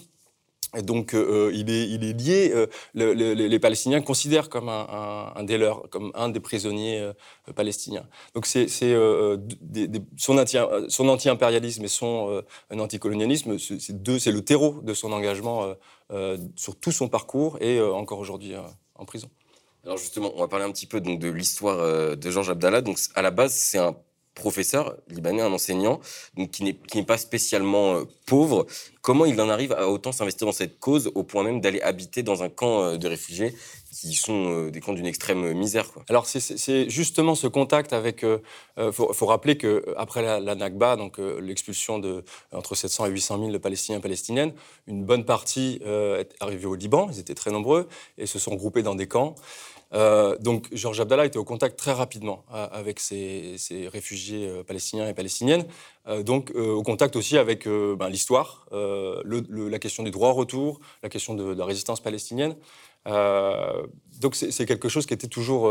Et 0.78 0.84
donc, 0.84 1.16
euh, 1.16 1.52
il, 1.56 1.72
est, 1.72 1.90
il, 1.90 2.04
est, 2.04 2.14
lié. 2.14 2.52
Euh, 2.54 2.68
les 2.94 3.60
Palestiniens 3.60 4.00
considèrent 4.02 4.48
comme 4.48 4.70
un, 4.70 5.44
des 5.44 5.58
leurs, 5.58 5.90
comme 5.90 6.12
un 6.14 6.30
des 6.30 6.40
prisonniers 6.40 7.00
euh, 7.00 7.14
palestiniens. 7.56 8.06
Donc, 8.36 8.46
c'est 8.46 8.68
son, 8.68 10.38
anti, 10.38 10.58
son 10.88 11.10
anti-impérialisme 11.10 11.84
et 11.84 11.88
son 11.88 12.44
anticolonialisme, 12.72 13.58
c'est 13.58 14.32
le 14.32 14.42
terreau 14.42 14.82
de 14.84 14.94
son 14.94 15.12
engagement 15.12 15.74
sur 16.56 16.76
tout 16.76 16.92
son 16.92 17.10
parcours 17.10 17.58
et 17.60 17.82
encore 17.82 18.20
aujourd'hui 18.20 18.54
en 18.96 19.06
prison. 19.06 19.30
Alors 19.84 19.98
justement, 19.98 20.32
on 20.36 20.40
va 20.42 20.48
parler 20.48 20.66
un 20.66 20.72
petit 20.72 20.86
peu 20.86 21.02
donc, 21.02 21.20
de 21.20 21.30
l'histoire 21.30 22.18
de 22.18 22.32
Georges 22.32 22.50
Abdallah. 22.50 22.82
Donc, 22.82 23.00
à 23.16 23.22
la 23.22 23.32
base, 23.32 23.54
c'est 23.54 23.80
un 23.80 23.96
professeur 24.38 24.96
libanais, 25.10 25.42
un 25.42 25.52
enseignant, 25.52 26.00
donc 26.36 26.52
qui 26.52 26.64
n'est 26.64 27.04
pas 27.04 27.18
spécialement 27.18 27.96
euh, 27.96 28.04
pauvre. 28.26 28.66
Comment 29.08 29.24
il 29.24 29.40
en 29.40 29.48
arrive 29.48 29.72
à 29.72 29.88
autant 29.88 30.12
s'investir 30.12 30.46
dans 30.46 30.52
cette 30.52 30.82
cause 30.82 31.14
au 31.16 31.24
point 31.24 31.42
même 31.42 31.62
d'aller 31.62 31.80
habiter 31.80 32.24
dans 32.24 32.44
un 32.44 32.50
camp 32.50 32.82
euh, 32.82 32.98
de 32.98 33.08
réfugiés 33.08 33.56
qui 33.90 34.16
sont 34.16 34.52
euh, 34.52 34.70
des 34.70 34.82
camps 34.82 34.92
d'une 34.92 35.06
extrême 35.06 35.54
misère 35.54 35.94
quoi. 35.94 36.04
Alors 36.10 36.26
c'est 36.26 36.90
justement 36.90 37.34
ce 37.34 37.48
contact 37.48 37.94
avec. 37.94 38.26
Il 38.78 38.92
faut, 38.92 39.26
rappeler 39.26 39.58
que 39.58 39.86
après 39.96 40.22
la, 40.22 40.42
la 40.42 40.56
Nakba, 40.56 40.98
donc 40.98 41.20
l'expulsion 41.20 42.00
de 42.00 42.26
entre 42.52 42.76
700 42.76 43.06
et 43.06 43.10
800 43.12 43.46
000 43.46 43.60
Palestiniens 43.60 44.00
et 44.00 44.02
Palestiniennes, 44.02 44.52
une 44.88 45.06
bonne 45.06 45.24
partie 45.24 45.80
est 45.86 46.36
arrivée 46.42 46.66
au 46.66 46.76
Liban. 46.76 47.08
Ils 47.10 47.20
étaient 47.20 47.34
très 47.34 47.52
nombreux 47.52 47.88
et 48.18 48.26
se 48.26 48.40
sont 48.40 48.56
groupés 48.56 48.84
dans 48.84 48.96
des 48.96 49.08
camps. 49.08 49.36
Euh, 49.94 50.38
donc 50.40 50.68
Georges 50.74 51.00
Abdallah 51.00 51.26
était 51.26 51.38
au 51.38 51.46
contact 51.46 51.80
très 51.80 51.94
rapidement 51.94 52.44
euh, 52.54 52.68
avec 52.72 53.00
ces, 53.00 53.56
réfugiés 53.92 54.48
euh, 54.48 54.64
palestiniens 54.64 55.08
et 55.08 55.14
palestiniennes, 55.14 55.66
donc 56.24 56.52
au 56.56 56.84
contact 56.84 57.16
aussi 57.16 57.38
avec 57.38 57.68
ben, 57.68 58.10
l'histoire, 58.10 58.68
la 58.72 59.80
question 59.80 60.04
des 60.04 60.12
droits 60.12 60.30
au 60.30 60.34
retour, 60.34 60.80
la 61.04 61.10
question 61.10 61.34
de, 61.34 61.54
la 61.54 61.66
résistance 61.66 62.00
palestinienne. 62.00 62.56
donc 63.06 64.36
c'est 64.36 64.66
quelque 64.66 64.90
chose 64.90 65.06
qui 65.06 65.14
était 65.14 65.28
toujours 65.28 65.70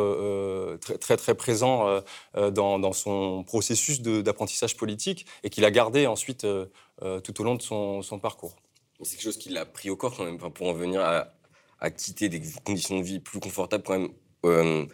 très, 1.00 1.16
très, 1.16 1.34
présent 1.34 2.02
dans, 2.34 2.92
son 2.92 3.44
processus 3.44 4.02
d'apprentissage 4.02 4.76
politique 4.76 5.26
et 5.42 5.50
qu'il 5.50 5.64
a 5.64 5.70
gardé 5.70 6.06
ensuite 6.06 6.46
tout 6.46 7.40
au 7.40 7.44
long 7.44 7.54
de 7.54 7.62
son, 7.62 8.18
parcours. 8.20 8.56
C'est 9.02 9.16
quelque 9.16 9.24
chose 9.24 9.38
qu'il 9.38 9.56
a 9.56 9.64
pris 9.64 9.90
au 9.90 9.96
corps 9.96 10.16
quand 10.16 10.24
même, 10.24 10.38
pour 10.38 10.66
en 10.66 10.72
venir 10.72 11.00
à, 11.00 11.90
quitter 11.90 12.28
des 12.28 12.42
conditions 12.64 12.98
de 12.98 13.04
vie 13.04 13.20
plus 13.20 13.40
confortables 13.40 13.84
quand 13.84 13.98
même 13.98 14.88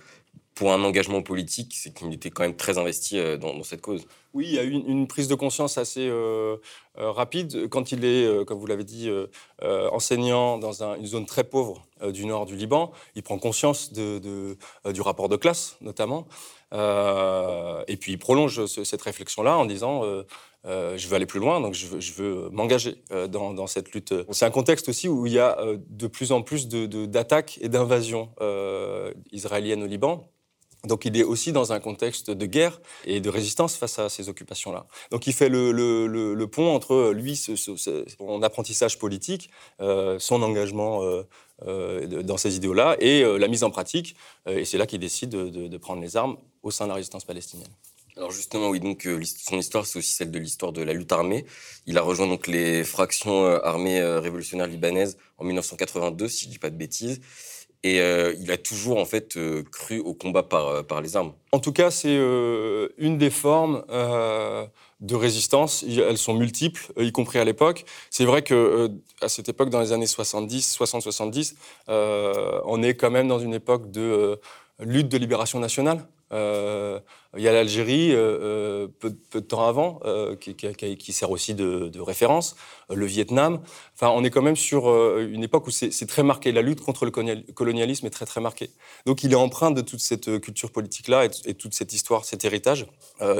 pour 0.54 0.73
un 0.73 0.82
engagement 0.85 1.23
politique, 1.23 1.75
c'est 1.75 1.94
qu'il 1.94 2.12
était 2.12 2.30
quand 2.30 2.42
même 2.42 2.56
très 2.56 2.78
investi 2.78 3.18
euh, 3.18 3.37
dans, 3.37 3.62
cette 3.62 3.80
cause. 3.80 4.06
Oui, 4.35 4.47
il 4.49 4.54
y 4.54 4.59
a 4.59 4.64
eu 4.64 4.71
une, 4.71 5.06
prise 5.06 5.28
de 5.28 5.35
conscience 5.35 5.78
assez 5.78 6.06
euh, 6.09 6.56
euh, 6.99 7.11
rapide 7.11 7.68
quand 7.68 7.92
il 7.92 8.04
est, 8.04 8.44
comme 8.47 8.59
vous 8.59 8.66
l'avez 8.66 8.85
dit, 8.85 9.11
enseignant 9.61 10.56
dans 10.56 10.82
une 10.82 11.06
zone 11.06 11.26
très 11.26 11.44
pauvre 11.44 11.87
du 12.09 12.25
nord 12.25 12.47
du 12.47 12.56
Liban. 12.56 12.92
Il 13.14 13.23
prend 13.23 13.38
conscience 13.38 13.92
du 13.92 14.56
rapport 15.00 15.28
de 15.28 15.37
classe, 15.37 15.76
notamment. 15.82 16.26
et 16.73 17.97
puis 17.99 18.12
il 18.12 18.18
prolonge 18.18 18.64
cette 18.66 19.02
réflexion-là 19.02 19.59
en 19.59 19.66
disant 19.66 20.02
je 20.64 21.09
veux 21.09 21.14
aller 21.14 21.26
plus 21.26 21.40
loin, 21.40 21.61
donc 21.61 21.75
je 21.75 22.12
veux, 22.14 22.49
m'engager 22.49 23.02
dans, 23.28 23.66
cette 23.66 23.92
lutte. 23.92 24.14
C'est 24.30 24.47
un 24.47 24.50
contexte 24.50 24.88
aussi 24.88 25.11
où 25.11 25.26
il 25.26 25.35
y 25.35 25.38
a 25.38 25.59
de 25.90 26.06
plus 26.06 26.32
en 26.32 26.40
plus 26.40 26.68
d'attaques 26.68 27.59
et 27.61 27.68
d'invasions 27.68 28.30
israéliennes 29.30 29.82
au 29.82 29.87
Liban. 29.87 30.26
Donc 30.87 31.05
il 31.05 31.17
est 31.17 31.23
aussi 31.23 31.53
dans 31.53 31.73
un 31.73 31.79
contexte 31.79 32.31
de 32.31 32.47
guerre 32.47 32.81
et 33.05 33.21
de 33.21 33.31
résistance 33.31 33.77
face 33.77 34.01
à 34.01 34.09
ces 34.09 34.29
occupations-là. 34.29 34.87
Donc 35.12 35.29
il 35.29 35.33
fait 35.33 35.49
le, 35.49 36.45
pont 36.47 36.75
entre 36.75 37.12
lui, 37.12 37.37
son 37.37 38.43
apprentissage 38.43 38.99
politique, 38.99 39.49
euh, 39.81 40.19
son 40.19 40.43
engagement 40.43 41.05
euh, 41.05 41.23
euh, 41.67 42.23
dans 42.25 42.37
ces 42.37 42.57
idéaux-là 42.57 42.97
et 42.99 43.23
la 43.39 43.47
mise 43.47 43.62
en 43.62 43.71
pratique. 43.71 44.17
et 44.47 44.65
c'est 44.65 44.79
là 44.79 44.87
qu'il 44.87 44.99
décide 44.99 45.31
de, 45.31 45.77
prendre 45.79 46.03
les 46.03 46.17
armes 46.17 46.37
au 46.62 46.73
sein 46.73 46.87
de 46.87 46.89
la 46.89 46.97
résistance 46.97 47.25
palestinienne. 47.25 47.71
Alors 48.17 48.31
justement, 48.31 48.69
oui, 48.69 48.79
donc 48.79 49.09
son 49.25 49.57
histoire, 49.57 49.87
c'est 49.87 49.99
aussi 49.99 50.12
celle 50.12 50.31
de 50.31 50.39
l'histoire 50.39 50.73
de 50.73 50.83
la 50.83 50.93
lutte 50.93 51.12
armée. 51.12 51.47
Il 51.87 51.97
a 51.97 52.03
rejoint 52.03 52.27
donc 52.27 52.47
les 52.47 52.85
fractions 52.85 53.47
armées 53.47 54.03
révolutionnaires 54.03 54.67
libanaises 54.67 55.17
en 55.39 55.45
1982, 55.45 56.29
si 56.29 56.45
je 56.47 56.51
dis 56.51 56.59
pas 56.59 56.71
de 56.71 56.77
bêtises. 56.77 57.21
Et 57.85 58.01
euh, 58.01 58.35
il 58.41 58.51
a 58.53 58.57
toujours 58.57 58.99
en 58.99 59.05
fait 59.05 59.37
euh, 59.37 59.65
cru 59.73 59.99
au 59.99 60.15
combat 60.15 60.45
par, 60.45 60.69
euh, 60.69 60.83
par 60.83 61.01
les 61.01 61.17
armes. 61.17 61.33
En 61.51 61.59
tout 61.59 61.73
cas, 61.73 61.91
c'est 61.91 62.15
une 62.17 63.19
des 63.19 63.31
formes 63.31 63.85
de 65.01 65.15
résistance. 65.15 65.85
Elles 65.87 66.17
sont 66.17 66.33
multiples, 66.33 66.93
y 66.97 67.12
compris 67.12 67.39
à 67.39 67.45
l'époque. 67.45 67.85
C'est 68.09 68.25
vrai 68.25 68.43
que 68.43 68.91
à 69.21 69.29
cette 69.29 69.51
époque, 69.51 69.69
dans 69.69 69.81
les 69.81 69.93
années 69.93 70.07
70, 70.07 70.79
60-70, 70.79 71.55
on 71.89 72.83
est 72.83 72.95
quand 72.95 73.11
même 73.11 73.29
dans 73.29 73.39
une 73.39 73.53
époque 73.53 73.91
de 73.91 74.41
lutte 74.81 75.09
de 75.09 75.19
libération 75.19 75.59
nationale. 75.59 76.07
Euh, 76.33 77.01
il 77.37 77.43
y 77.43 77.49
a 77.49 77.53
l'Algérie, 77.53 78.12
euh, 78.12 78.39
euh, 78.43 78.89
peu, 78.99 79.11
de 79.11 79.41
temps 79.41 79.67
avant, 79.67 80.01
qui, 80.39 81.12
sert 81.12 81.31
aussi 81.31 81.55
de, 81.55 82.01
référence, 82.01 82.57
le 82.91 83.07
Vietnam. 83.07 83.62
Enfin, 83.95 84.11
on 84.11 84.25
est 84.25 84.31
quand 84.31 84.43
même 84.43 84.57
sur 84.57 84.89
une 85.19 85.43
époque 85.43 85.67
où 85.67 85.71
c'est 85.71 86.07
très 86.07 86.23
marqué. 86.23 86.53
La 86.53 86.62
lutte 86.62 86.81
contre 86.81 87.05
le 87.05 87.11
colonialisme 87.11 88.07
est 88.07 88.11
très, 88.11 88.27
très 88.27 88.41
marquée. 88.41 88.71
Donc, 89.07 89.25
il 89.25 89.33
est 89.33 89.37
empreint 89.37 89.71
de 89.71 89.81
toute 89.81 90.01
cette 90.01 90.41
culture 90.41 90.71
politique-là 90.71 91.27
et, 91.47 91.55
toute 91.55 91.75
cette 91.75 91.93
histoire, 91.93 92.25
cet 92.25 92.45
héritage. 92.45 92.87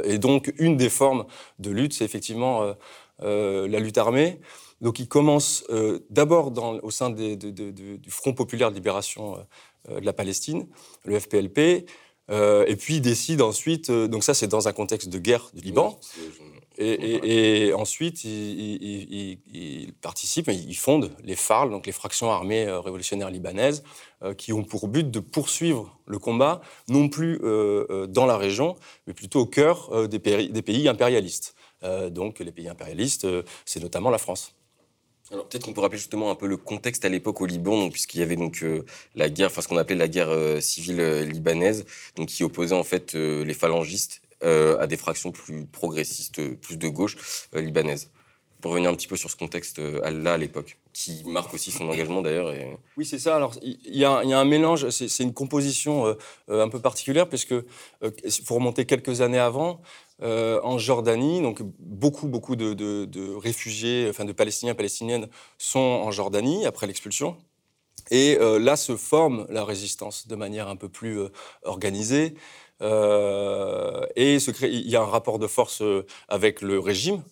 et 0.03 0.17
donc, 0.17 0.53
une 0.57 0.77
des 0.77 0.89
formes 0.89 1.25
de 1.59 1.69
lutte, 1.69 1.93
c'est 1.93 2.05
effectivement 2.05 2.73
la 3.19 3.79
lutte 3.79 3.97
armée. 3.97 4.39
Donc, 4.81 4.99
il 4.99 5.07
commence 5.07 5.65
d'abord 6.09 6.51
au 6.83 6.91
sein 6.91 7.11
du 7.11 8.09
Front 8.09 8.33
populaire 8.33 8.71
de 8.71 8.75
libération 8.75 9.37
de 9.89 10.05
la 10.05 10.13
Palestine, 10.13 10.67
le 11.03 11.19
FPLP, 11.19 11.85
euh, 12.33 12.65
et 12.67 12.75
puis 12.75 12.95
il 12.95 13.01
décide 13.01 13.41
ensuite, 13.41 13.91
euh, 13.91 14.07
donc 14.07 14.23
ça 14.23 14.33
c'est 14.33 14.47
dans 14.47 14.67
un 14.67 14.73
contexte 14.73 15.09
de 15.09 15.19
guerre 15.19 15.51
du 15.53 15.61
Liban, 15.61 15.99
et, 16.79 17.71
ensuite 17.75 18.23
il, 18.23 19.93
participe, 20.01 20.47
il 20.47 20.75
fonde 20.75 21.11
les 21.23 21.35
FARL, 21.35 21.69
donc 21.69 21.85
les 21.85 21.91
fractions 21.91 22.31
armées 22.31 22.65
euh, 22.65 22.79
révolutionnaires 22.79 23.29
libanaises, 23.29 23.83
qui 24.37 24.53
ont 24.53 24.63
pour 24.63 24.87
but 24.87 25.11
de 25.11 25.19
poursuivre 25.19 25.99
le 26.07 26.17
combat, 26.17 26.61
non 26.87 27.09
plus 27.09 27.39
dans 28.07 28.25
la 28.25 28.37
région, 28.37 28.77
mais 29.05 29.13
plutôt 29.13 29.41
au 29.41 29.45
cœur 29.45 30.07
des 30.07 30.19
pays 30.19 30.87
impérialistes. 30.87 31.55
donc 32.09 32.39
les 32.39 32.53
pays 32.53 32.69
impérialistes, 32.69 33.27
c'est 33.65 33.81
notamment 33.81 34.09
la 34.09 34.17
France. 34.17 34.55
Peut-être 35.33 35.65
qu'on 35.65 35.73
peut 35.73 35.81
rappeler 35.81 35.97
justement 35.97 36.29
un 36.29 36.35
peu 36.35 36.47
le 36.47 36.57
contexte 36.57 37.05
à 37.05 37.09
l'époque 37.09 37.41
au 37.41 37.45
Liban, 37.45 37.89
puisqu'il 37.89 38.19
y 38.19 38.23
avait 38.23 38.35
donc 38.35 38.61
euh, 38.61 38.85
la 39.15 39.29
guerre, 39.29 39.47
enfin 39.47 39.61
ce 39.61 39.67
qu'on 39.67 39.77
appelait 39.77 39.95
la 39.95 40.07
guerre 40.07 40.29
euh, 40.29 40.59
civile 40.59 40.99
euh, 40.99 41.25
libanaise, 41.25 41.85
donc 42.15 42.27
qui 42.27 42.43
opposait 42.43 42.75
en 42.75 42.83
fait 42.83 43.13
les 43.13 43.53
phalangistes 43.53 44.21
à 44.41 44.87
des 44.87 44.97
fractions 44.97 45.31
plus 45.31 45.65
progressistes, 45.65 46.53
plus 46.55 46.75
de 46.75 46.89
gauche 46.89 47.15
libanaises. 47.53 48.09
Pour 48.59 48.71
revenir 48.71 48.89
un 48.89 48.93
petit 48.93 49.07
peu 49.07 49.15
sur 49.15 49.29
ce 49.29 49.37
contexte 49.37 49.79
là 49.79 50.33
à 50.33 50.37
l'époque, 50.37 50.77
qui 50.91 51.23
marque 51.25 51.53
aussi 51.53 51.71
son 51.71 51.87
engagement 51.87 52.21
d'ailleurs. 52.21 52.53
Oui, 52.97 53.05
c'est 53.05 53.19
ça. 53.19 53.37
Alors 53.37 53.55
il 53.61 53.77
y, 53.85 54.03
a 54.03 54.19
un 54.19 54.45
mélange, 54.45 54.89
c'est 54.89 55.23
une 55.23 55.33
composition 55.33 56.13
un 56.49 56.67
peu 56.67 56.81
particulière, 56.81 57.29
puisque 57.29 57.53
il 58.01 58.31
faut 58.45 58.55
remonter 58.55 58.83
quelques 58.83 59.21
années 59.21 59.39
avant. 59.39 59.81
Euh, 60.23 60.61
en 60.63 60.77
Jordanie. 60.77 61.41
Donc 61.41 61.61
beaucoup, 61.79 62.27
beaucoup 62.27 62.55
de, 62.55 63.35
réfugiés, 63.35 64.07
enfin 64.09 64.23
de 64.23 64.31
Palestiniens, 64.31 64.73
Palestiniennes 64.73 65.27
sont 65.57 65.79
en 65.79 66.11
Jordanie 66.11 66.65
après 66.65 66.87
l'expulsion. 66.87 67.35
Et 68.09 68.37
euh, 68.39 68.57
là 68.57 68.77
se 68.77 68.95
forme 68.95 69.45
la 69.49 69.65
résistance 69.65 70.27
de 70.27 70.35
manière 70.35 70.69
un 70.69 70.77
peu 70.77 70.87
plus 70.87 71.19
euh, 71.19 71.29
organisée. 71.63 72.35
et 72.81 74.37
il 74.37 74.89
y 74.89 74.95
a 74.95 75.01
un 75.01 75.05
rapport 75.05 75.39
de 75.39 75.47
force 75.47 75.83
avec 76.27 76.61
le 76.61 76.79
régime 76.79 77.23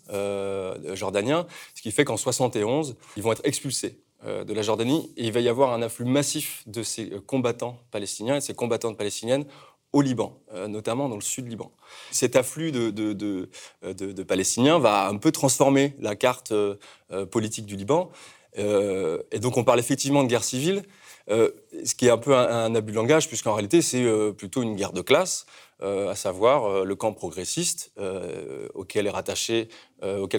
jordanien, 0.94 1.46
ce 1.76 1.82
qui 1.82 1.92
fait 1.92 2.06
qu'en 2.06 2.16
71, 2.16 2.96
ils 3.18 3.24
vont 3.24 3.34
être 3.34 3.46
expulsés 3.46 4.00
de 4.24 4.54
la 4.54 4.62
Jordanie 4.62 5.12
et 5.18 5.26
il 5.26 5.34
va 5.34 5.42
y 5.42 5.50
avoir 5.50 5.74
un 5.74 5.82
afflux 5.82 6.06
massif 6.06 6.64
de 6.68 6.84
ces 6.84 7.10
combattants 7.28 7.78
palestiniens 7.92 8.38
et 8.38 8.42
ces 8.42 8.54
combattantes 8.54 8.98
palestiniennes 8.98 9.46
au 9.94 10.02
Liban, 10.02 10.38
euh, 10.54 10.68
notamment 10.68 11.10
dans 11.10 11.16
le 11.16 11.22
sud 11.22 11.48
Liban. 11.48 11.72
Cet 12.12 12.36
afflux 12.36 12.72
de, 12.72 12.90
de, 12.92 14.24
Palestiniens 14.24 14.80
va 14.80 15.08
un 15.08 15.18
peu 15.18 15.32
transformer 15.32 15.96
la 16.00 16.16
carte 16.16 16.52
euh, 16.52 16.76
euh, 17.12 17.26
politique 17.26 17.66
du 17.66 17.76
Liban. 17.76 18.10
et 18.58 19.40
donc 19.40 19.58
on 19.58 19.64
parle 19.64 19.80
effectivement 19.80 20.24
de 20.24 20.30
guerre 20.30 20.44
civile, 20.44 20.84
ce 21.32 21.96
qui 21.96 22.08
est 22.08 22.12
un 22.12 22.18
peu 22.18 22.36
un 22.36 22.76
abus 22.76 22.92
de 22.92 22.98
langage, 22.98 23.28
puisqu'en 23.28 23.54
réalité 23.54 23.82
c'est 23.82 24.06
plutôt 24.38 24.62
une 24.62 24.76
guerre 24.76 24.94
de 24.94 25.02
classe. 25.02 25.46
Euh, 25.84 26.10
à 26.10 26.16
savoir 26.16 26.66
euh, 26.66 26.84
le 26.84 26.94
camp 26.94 27.12
progressiste 27.12 27.92
euh, 27.98 28.68
auquel, 28.76 29.08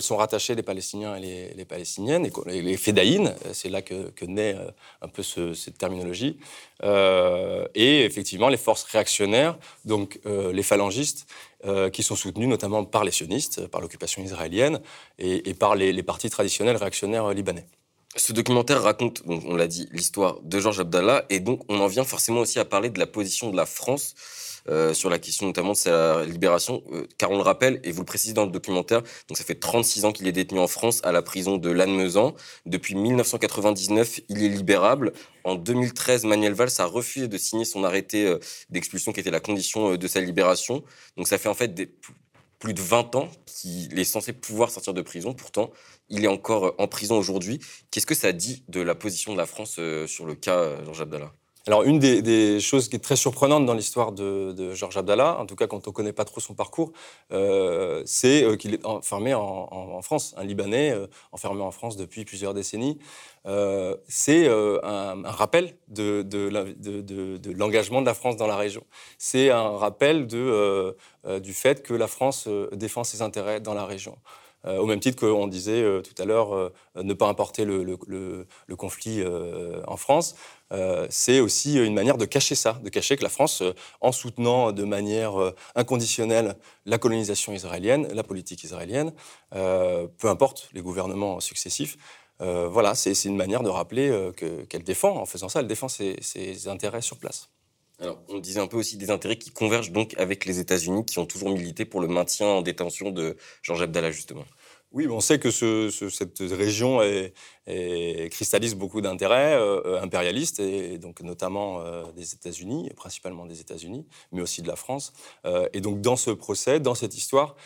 sont 0.00 0.16
rattachés 0.16 0.54
les 0.54 0.62
Palestiniens 0.62 1.16
et 1.16 1.52
les, 1.56 1.64
Palestiniennes, 1.64 2.30
et 2.46 2.62
les 2.62 2.76
Fédaïnes, 2.76 3.34
c'est 3.52 3.68
là 3.68 3.82
que, 3.82 4.24
naît 4.24 4.56
un 5.00 5.08
peu 5.08 5.24
cette 5.24 5.78
terminologie, 5.78 6.38
et 6.84 8.04
effectivement 8.04 8.48
les 8.48 8.56
forces 8.56 8.84
réactionnaires, 8.84 9.58
donc 9.84 10.20
les 10.24 10.62
phalangistes, 10.62 11.26
qui 11.92 12.02
sont 12.02 12.16
soutenus 12.16 12.48
notamment 12.48 12.84
par 12.84 13.04
les 13.04 13.10
sionistes, 13.10 13.66
par 13.66 13.80
l'occupation 13.80 14.22
israélienne, 14.22 14.80
et, 15.18 15.54
par 15.54 15.74
les, 15.74 15.92
les 15.92 16.02
partis 16.02 16.30
traditionnels 16.30 16.76
réactionnaires 16.76 17.30
libanais. 17.30 17.66
Ce 18.14 18.34
documentaire 18.34 18.82
raconte, 18.82 19.22
on 19.26 19.56
l'a 19.56 19.66
dit, 19.66 19.88
l'histoire 19.90 20.38
de 20.42 20.60
Georges 20.60 20.80
Abdallah, 20.80 21.24
et 21.30 21.40
donc 21.40 21.62
on 21.70 21.80
en 21.80 21.86
vient 21.86 22.04
forcément 22.04 22.40
aussi 22.40 22.58
à 22.58 22.66
parler 22.66 22.90
de 22.90 22.98
la 22.98 23.06
position 23.06 23.50
de 23.50 23.56
la 23.56 23.64
France 23.64 24.14
euh, 24.68 24.92
sur 24.92 25.08
la 25.08 25.18
question 25.18 25.46
notamment 25.46 25.72
de 25.72 25.76
sa 25.76 26.22
libération, 26.26 26.82
euh, 26.92 27.06
car 27.16 27.30
on 27.30 27.36
le 27.36 27.42
rappelle, 27.42 27.80
et 27.84 27.90
vous 27.90 28.00
le 28.00 28.06
précisez 28.06 28.34
dans 28.34 28.44
le 28.44 28.50
documentaire, 28.50 29.00
donc 29.28 29.38
ça 29.38 29.44
fait 29.44 29.54
36 29.54 30.04
ans 30.04 30.12
qu'il 30.12 30.28
est 30.28 30.32
détenu 30.32 30.60
en 30.60 30.66
France 30.66 31.00
à 31.04 31.10
la 31.10 31.22
prison 31.22 31.56
de 31.56 31.70
Lannemezan. 31.70 32.34
Depuis 32.66 32.94
1999, 32.94 34.20
il 34.28 34.44
est 34.44 34.48
libérable. 34.48 35.14
En 35.44 35.54
2013, 35.54 36.24
Manuel 36.24 36.52
Valls 36.52 36.70
a 36.78 36.84
refusé 36.84 37.28
de 37.28 37.38
signer 37.38 37.64
son 37.64 37.82
arrêté 37.82 38.26
euh, 38.26 38.38
d'expulsion 38.68 39.12
qui 39.12 39.20
était 39.20 39.30
la 39.30 39.40
condition 39.40 39.96
de 39.96 40.06
sa 40.06 40.20
libération. 40.20 40.84
Donc 41.16 41.28
ça 41.28 41.38
fait 41.38 41.48
en 41.48 41.54
fait 41.54 41.74
plus 42.62 42.74
de 42.74 42.80
20 42.80 43.16
ans 43.16 43.28
qu'il 43.44 43.98
est 43.98 44.04
censé 44.04 44.32
pouvoir 44.32 44.70
sortir 44.70 44.94
de 44.94 45.02
prison. 45.02 45.34
Pourtant, 45.34 45.72
il 46.08 46.24
est 46.24 46.28
encore 46.28 46.76
en 46.78 46.86
prison 46.86 47.18
aujourd'hui. 47.18 47.58
Qu'est-ce 47.90 48.06
que 48.06 48.14
ça 48.14 48.30
dit 48.30 48.62
de 48.68 48.80
la 48.80 48.94
position 48.94 49.32
de 49.32 49.38
la 49.38 49.46
France 49.46 49.80
sur 50.06 50.26
le 50.26 50.34
cas 50.36 50.80
Georges 50.84 51.00
Abdallah 51.00 51.34
alors, 51.66 51.84
une 51.84 52.00
des, 52.00 52.58
choses 52.60 52.88
qui 52.88 52.96
est 52.96 52.98
très 52.98 53.14
surprenante 53.14 53.66
dans 53.66 53.74
l'histoire 53.74 54.10
de, 54.10 54.74
Georges 54.74 54.96
Abdallah, 54.96 55.38
en 55.38 55.46
tout 55.46 55.54
cas 55.54 55.68
quand 55.68 55.86
on 55.86 55.90
ne 55.90 55.94
connaît 55.94 56.12
pas 56.12 56.24
trop 56.24 56.40
son 56.40 56.54
parcours, 56.54 56.92
euh, 57.32 58.02
c'est 58.04 58.42
euh, 58.42 58.56
qu'il 58.56 58.74
est 58.74 58.84
enfermé 58.84 59.32
en, 59.34 60.02
France, 60.02 60.34
un 60.36 60.44
Libanais 60.44 60.90
euh, 60.90 61.06
enfermé 61.30 61.62
en 61.62 61.70
France 61.70 61.96
depuis 61.96 62.24
plusieurs 62.24 62.52
décennies. 62.54 62.98
c'est 64.08 64.48
un, 64.48 65.22
rappel 65.24 65.76
de, 65.88 66.26
l'engagement 67.56 68.00
de 68.00 68.06
la 68.06 68.14
France 68.14 68.36
dans 68.36 68.48
la 68.48 68.56
région. 68.56 68.84
C'est 69.18 69.50
un 69.50 69.76
rappel 69.76 70.26
du 70.26 71.52
fait 71.52 71.82
que 71.82 71.94
la 71.94 72.08
France 72.08 72.48
défend 72.72 73.04
ses 73.04 73.22
intérêts 73.22 73.60
dans 73.60 73.74
la 73.74 73.86
région. 73.86 74.16
au 74.66 74.86
même 74.86 75.00
titre 75.00 75.18
qu'on 75.20 75.46
disait 75.46 76.02
tout 76.02 76.22
à 76.22 76.24
l'heure 76.24 76.72
ne 76.96 77.14
pas 77.14 77.28
importer 77.28 77.64
le 77.64 78.76
conflit 78.76 79.22
en 79.86 79.96
France, 79.96 80.34
c'est 81.10 81.40
aussi 81.40 81.74
une 81.74 81.94
manière 81.94 82.16
de 82.16 82.24
cacher 82.24 82.54
ça, 82.54 82.80
de 82.82 82.88
cacher 82.88 83.16
que 83.16 83.22
la 83.22 83.28
France, 83.28 83.62
en 84.00 84.12
soutenant 84.12 84.72
de 84.72 84.84
manière 84.84 85.34
inconditionnelle 85.74 86.56
la 86.86 86.98
colonisation 86.98 87.52
israélienne, 87.52 88.08
la 88.12 88.22
politique 88.22 88.64
israélienne, 88.64 89.12
peu 89.50 90.28
importe 90.28 90.70
les 90.72 90.80
gouvernements 90.80 91.40
successifs, 91.40 91.96
voilà, 92.40 92.94
c'est 92.94 93.24
une 93.24 93.36
manière 93.36 93.62
de 93.62 93.68
rappeler 93.68 94.30
qu'elle 94.68 94.82
défend, 94.82 95.16
en 95.16 95.26
faisant 95.26 95.48
ça, 95.48 95.60
elle 95.60 95.66
défend 95.66 95.88
ses 95.88 96.68
intérêts 96.68 97.02
sur 97.02 97.18
place. 97.18 97.50
Alors, 98.00 98.20
on 98.28 98.38
disait 98.38 98.58
un 98.58 98.66
peu 98.66 98.78
aussi 98.78 98.96
des 98.96 99.10
intérêts 99.10 99.36
qui 99.36 99.50
convergent 99.50 99.92
donc 99.92 100.14
avec 100.18 100.44
les 100.44 100.58
États-Unis, 100.58 101.04
qui 101.04 101.20
ont 101.20 101.26
toujours 101.26 101.50
milité 101.50 101.84
pour 101.84 102.00
le 102.00 102.08
maintien 102.08 102.48
en 102.48 102.62
détention 102.62 103.10
de 103.10 103.36
Georges 103.62 103.82
Abdallah, 103.82 104.10
justement. 104.10 104.44
Oui, 104.94 105.06
on 105.08 105.20
sait 105.20 105.38
que 105.38 105.50
cette 105.50 106.38
région 106.40 107.00
cristallise 108.30 108.74
beaucoup 108.74 109.00
d'intérêts 109.00 109.54
euh, 109.54 110.02
impérialistes, 110.02 110.60
et 110.60 110.98
donc 110.98 111.22
notamment 111.22 111.80
euh, 111.80 112.04
des 112.12 112.34
États-Unis, 112.34 112.90
principalement 112.94 113.46
des 113.46 113.60
États-Unis, 113.60 114.06
mais 114.32 114.42
aussi 114.42 114.60
de 114.60 114.68
la 114.68 114.76
France. 114.76 115.14
Euh, 115.46 115.66
et 115.72 115.80
donc 115.80 116.02
dans 116.02 116.16
ce 116.16 116.30
procès, 116.30 116.78
dans 116.78 116.94
cette 116.94 117.16
histoire, 117.16 117.56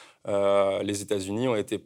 les 0.82 1.02
États-Unis 1.02 1.46
ont 1.46 1.54
été 1.54 1.84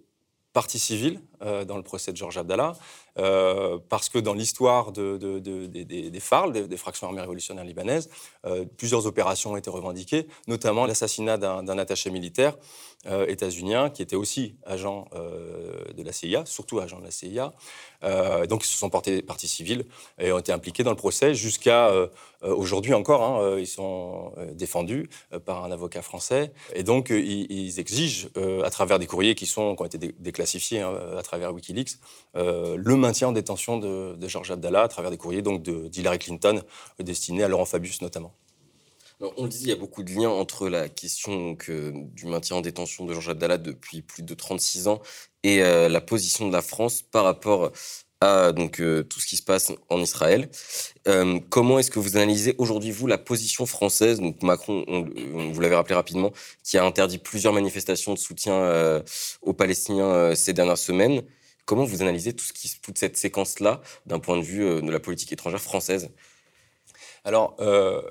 partie 0.54 0.78
civile 0.78 1.20
dans 1.40 1.76
le 1.76 1.82
procès 1.82 2.12
de 2.12 2.16
Georges 2.16 2.38
Abdallah. 2.38 2.74
Euh, 3.18 3.78
parce 3.88 4.08
que 4.08 4.18
dans 4.18 4.34
l'histoire 4.34 4.92
de, 4.92 5.16
des 5.38 6.20
FARL, 6.20 6.52
des, 6.52 6.76
fractions 6.76 7.08
armées 7.08 7.20
révolutionnaires 7.20 7.64
libanaises, 7.64 8.08
euh, 8.46 8.64
plusieurs 8.76 9.06
opérations 9.06 9.52
ont 9.52 9.56
été 9.56 9.70
revendiquées, 9.70 10.26
notamment 10.46 10.86
l'assassinat 10.86 11.36
d'un 11.36 11.78
attaché 11.78 12.10
militaire 12.10 12.56
euh, 13.06 13.26
états-unien 13.26 13.90
qui 13.90 14.02
était 14.02 14.16
aussi 14.16 14.56
agent 14.64 15.08
de 15.12 16.02
la 16.02 16.12
CIA, 16.12 16.44
surtout 16.46 16.78
agent 16.78 16.98
de 17.00 17.04
la 17.04 17.10
CIA. 17.10 17.52
donc 18.46 18.64
ils 18.64 18.68
se 18.68 18.76
sont 18.76 18.90
portés 18.90 19.22
partie 19.22 19.48
civile 19.48 19.86
et 20.18 20.32
ont 20.32 20.38
été 20.38 20.52
impliqués 20.52 20.82
dans 20.82 20.90
le 20.90 20.96
procès 20.96 21.34
jusqu'à 21.34 21.92
aujourd'hui 22.42 22.94
encore. 22.94 23.22
Hein, 23.22 23.58
ils 23.58 23.66
sont 23.66 24.32
défendus 24.52 25.08
par 25.44 25.64
un 25.64 25.70
avocat 25.70 26.02
français 26.02 26.52
et 26.74 26.82
donc 26.82 27.10
ils, 27.10 27.80
exigent, 27.80 28.28
à 28.64 28.70
travers 28.70 28.98
des 28.98 29.06
courriers 29.06 29.34
qui, 29.34 29.46
sont, 29.46 29.74
qui 29.76 29.82
ont 29.82 29.86
été 29.86 29.98
déclassifiés 30.18 30.80
hein, 30.80 30.92
travers 31.30 31.54
Wikileaks, 31.54 31.98
le 32.34 32.94
maintien 32.96 33.28
en 33.28 33.32
détention 33.32 33.78
de, 33.78 34.16
Georges 34.26 34.50
Abdallah 34.50 34.82
à 34.82 34.88
travers 34.88 35.10
des 35.12 35.16
courriers 35.16 35.42
donc 35.42 35.62
d'Hillary 35.62 36.18
Clinton 36.18 36.62
destinés 36.98 37.44
à 37.44 37.48
Laurent 37.48 37.64
Fabius 37.64 38.02
notamment. 38.02 38.34
on 39.20 39.44
le 39.44 39.48
dit, 39.48 39.58
il 39.62 39.68
y 39.68 39.72
a 39.72 39.76
beaucoup 39.76 40.02
de 40.02 40.10
liens 40.10 40.30
entre 40.30 40.68
la 40.68 40.88
question 40.88 41.56
euh, 41.68 41.92
du 41.94 42.26
maintien 42.26 42.56
en 42.56 42.60
détention 42.62 43.04
de 43.04 43.12
Georges 43.12 43.28
Abdallah 43.28 43.58
depuis 43.58 44.02
plus 44.02 44.22
de 44.22 44.34
36 44.34 44.88
ans 44.88 45.00
et 45.42 45.62
euh, 45.62 45.88
la 45.88 46.00
position 46.00 46.48
de 46.48 46.52
la 46.52 46.62
France 46.62 47.02
par 47.02 47.24
rapport 47.24 47.70
à 48.20 48.52
donc, 48.52 48.80
euh, 48.80 49.02
tout 49.02 49.20
ce 49.20 49.26
qui 49.26 49.36
se 49.36 49.42
passe 49.42 49.72
en 49.88 50.00
Israël. 50.00 50.50
comment 51.48 51.78
est-ce 51.78 51.90
que 51.90 51.98
vous 51.98 52.16
analysez 52.16 52.54
aujourd'hui, 52.58 52.90
vous, 52.90 53.06
la 53.06 53.18
position 53.18 53.66
française 53.66 54.20
donc 54.20 54.42
Macron, 54.42 54.84
vous 55.52 55.60
l'avez 55.60 55.74
rappelé 55.74 55.94
rapidement, 55.94 56.32
qui 56.62 56.78
a 56.78 56.84
interdit 56.84 57.18
plusieurs 57.18 57.52
manifestations 57.52 58.14
de 58.14 58.18
soutien 58.18 59.02
aux 59.42 59.52
Palestiniens 59.52 60.34
ces 60.34 60.52
dernières 60.52 60.78
semaines? 60.78 61.22
Comment 61.70 61.84
vous 61.84 62.02
analysez 62.02 62.32
tout 62.32 62.44
ce 62.44 62.52
qui, 62.52 62.68
toute 62.82 62.98
cette 62.98 63.16
séquence-là 63.16 63.80
d'un 64.04 64.18
point 64.18 64.36
de 64.36 64.42
vue 64.42 64.64
euh, 64.64 64.80
de 64.80 64.90
la 64.90 64.98
politique 64.98 65.32
étrangère 65.32 65.60
française? 65.60 66.10
Alors, 67.24 67.54
euh, 67.60 68.02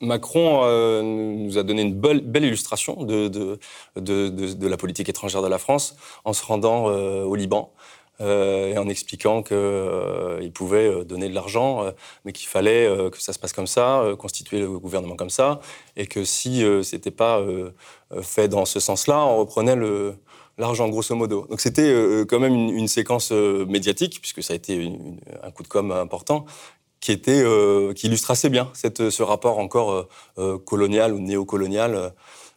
Macron 0.00 0.62
euh, 0.64 1.02
nous 1.02 1.58
a 1.58 1.64
donné 1.64 1.82
une 1.82 1.92
belle, 1.92 2.44
illustration 2.44 3.04
de, 3.04 3.58
la 3.96 4.76
politique 4.78 5.10
étrangère 5.10 5.42
de 5.42 5.48
la 5.48 5.58
France 5.58 5.96
en 6.24 6.32
se 6.32 6.42
rendant 6.42 6.86
au 6.86 7.34
Liban. 7.34 7.74
Et 8.20 8.76
en 8.76 8.88
expliquant 8.88 9.42
qu'il 9.42 10.52
pouvait 10.52 11.04
donner 11.04 11.28
de 11.28 11.34
l'argent, 11.34 11.84
mais 12.24 12.32
qu'il 12.32 12.48
fallait 12.48 12.88
que 13.12 13.20
ça 13.20 13.32
se 13.32 13.38
passe 13.38 13.52
comme 13.52 13.68
ça, 13.68 14.02
constituer 14.18 14.58
le 14.58 14.78
gouvernement 14.78 15.14
comme 15.14 15.30
ça, 15.30 15.60
et 15.96 16.06
que 16.06 16.24
si 16.24 16.60
ce 16.60 16.96
n'était 16.96 17.12
pas 17.12 17.40
fait 18.22 18.48
dans 18.48 18.64
ce 18.64 18.80
sens-là, 18.80 19.24
on 19.24 19.38
reprenait 19.38 19.76
l'argent, 20.58 20.88
grosso 20.88 21.14
modo. 21.14 21.46
Donc 21.48 21.60
c'était 21.60 21.90
euh, 21.90 22.24
quand 22.26 22.40
même 22.40 22.54
une, 22.54 22.88
séquence 22.88 23.30
euh, 23.32 23.64
médiatique, 23.66 24.18
puisque 24.20 24.42
ça 24.42 24.52
a 24.52 24.56
été 24.56 24.92
un 25.42 25.50
coup 25.50 25.62
de 25.62 25.68
com 25.68 25.92
important, 25.92 26.44
qui, 27.00 27.12
était, 27.12 27.42
euh, 27.42 27.94
qui 27.94 28.08
illustre 28.08 28.32
assez 28.32 28.50
bien 28.50 28.70
ce 28.74 29.22
rapport 29.22 29.58
encore 29.58 30.08
colonial 30.64 31.14
ou 31.14 31.20
néocolonial 31.20 32.12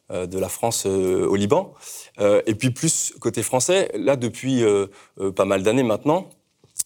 de 0.09 0.39
la 0.39 0.49
France 0.49 0.85
au 0.85 1.35
Liban. 1.35 1.73
Et 2.19 2.55
puis 2.55 2.71
plus 2.71 3.13
côté 3.19 3.41
français, 3.43 3.91
là 3.95 4.15
depuis 4.15 4.63
pas 5.35 5.45
mal 5.45 5.63
d'années 5.63 5.83
maintenant, 5.83 6.29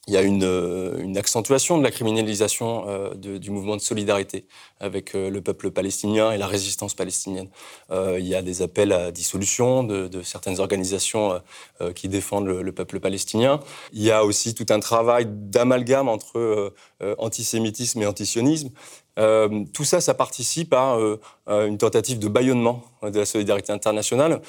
il 0.07 0.13
y 0.13 0.17
a 0.17 0.21
une, 0.21 0.43
euh, 0.43 1.13
accentuation 1.15 1.77
de 1.77 1.83
la 1.83 1.91
criminalisation 1.91 2.85
euh, 2.87 3.13
du 3.15 3.49
mouvement 3.49 3.75
de 3.75 3.81
solidarité 3.81 4.45
avec 4.79 5.15
euh, 5.15 5.29
le 5.29 5.41
peuple 5.41 5.71
palestinien 5.71 6.31
et 6.31 6.37
la 6.37 6.47
résistance 6.47 6.93
palestinienne. 6.93 7.49
il 7.91 8.27
y 8.27 8.35
a 8.35 8.41
des 8.41 8.61
appels 8.61 8.91
à 8.91 9.11
dissolution 9.11 9.83
de, 9.83 10.21
certaines 10.21 10.59
organisations 10.59 11.41
qui 11.95 12.07
défendent 12.09 12.47
le, 12.47 12.71
peuple 12.71 12.99
palestinien. 12.99 13.59
Il 13.93 14.01
y 14.01 14.11
a 14.11 14.25
aussi 14.25 14.53
tout 14.53 14.65
un 14.69 14.79
travail 14.79 15.25
d'amalgame 15.27 16.09
entre 16.09 16.73
antisémitisme 17.17 18.01
et 18.01 18.05
antisionisme. 18.05 18.69
tout 19.73 19.83
ça, 19.83 20.01
ça 20.01 20.13
participe 20.13 20.73
à 20.73 20.97
une 21.47 21.77
tentative 21.77 22.19
de 22.19 22.27
bâillonnement 22.27 22.83
de 23.03 23.17
la 23.17 23.25
solidarité 23.25 23.71
internationale 23.71 24.41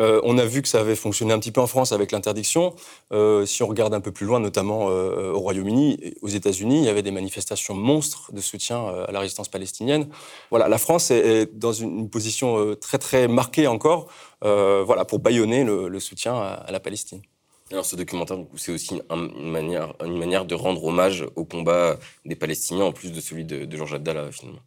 euh, 0.00 0.20
on 0.24 0.38
a 0.38 0.44
vu 0.44 0.62
que 0.62 0.68
ça 0.68 0.80
avait 0.80 0.96
fonctionné 0.96 1.32
un 1.32 1.38
petit 1.38 1.52
peu 1.52 1.60
en 1.60 1.66
France 1.66 1.92
avec 1.92 2.12
l'interdiction. 2.12 2.74
Euh, 3.12 3.44
si 3.46 3.62
on 3.62 3.66
regarde 3.66 3.94
un 3.94 4.00
peu 4.00 4.12
plus 4.12 4.26
loin, 4.26 4.40
notamment 4.40 4.88
euh, 4.90 5.32
au 5.32 5.38
Royaume-Uni, 5.40 6.14
aux 6.22 6.28
États-Unis, 6.28 6.78
il 6.78 6.84
y 6.84 6.88
avait 6.88 7.02
des 7.02 7.10
manifestations 7.10 7.74
monstres 7.74 8.32
de 8.32 8.40
soutien 8.40 8.86
à 8.86 9.12
la 9.12 9.20
résistance 9.20 9.48
palestinienne. 9.48 10.08
Voilà, 10.50 10.68
la 10.68 10.78
France 10.78 11.10
est, 11.10 11.46
dans 11.54 11.72
une, 11.72 12.08
position 12.08 12.74
très 12.76 12.98
très 12.98 13.28
marquée 13.28 13.66
encore, 13.66 14.08
voilà, 14.40 15.04
pour 15.04 15.18
bâillonner 15.18 15.64
le, 15.64 16.00
soutien 16.00 16.34
à, 16.34 16.70
la 16.70 16.80
Palestine. 16.80 17.22
Alors 17.70 17.86
ce 17.86 17.96
documentaire, 17.96 18.38
c'est 18.56 18.72
aussi 18.72 19.00
une 19.10 19.50
manière, 19.50 19.94
une 20.04 20.18
manière 20.18 20.44
de 20.44 20.54
rendre 20.54 20.84
hommage 20.84 21.24
au 21.36 21.44
combat 21.44 21.98
des 22.26 22.36
Palestiniens, 22.36 22.84
en 22.84 22.92
plus 22.92 23.12
de 23.12 23.20
celui 23.20 23.44
de, 23.44 23.64
de 23.64 23.76
Georges 23.76 23.94
Abdallah, 23.94 24.30
finalement. 24.30 24.60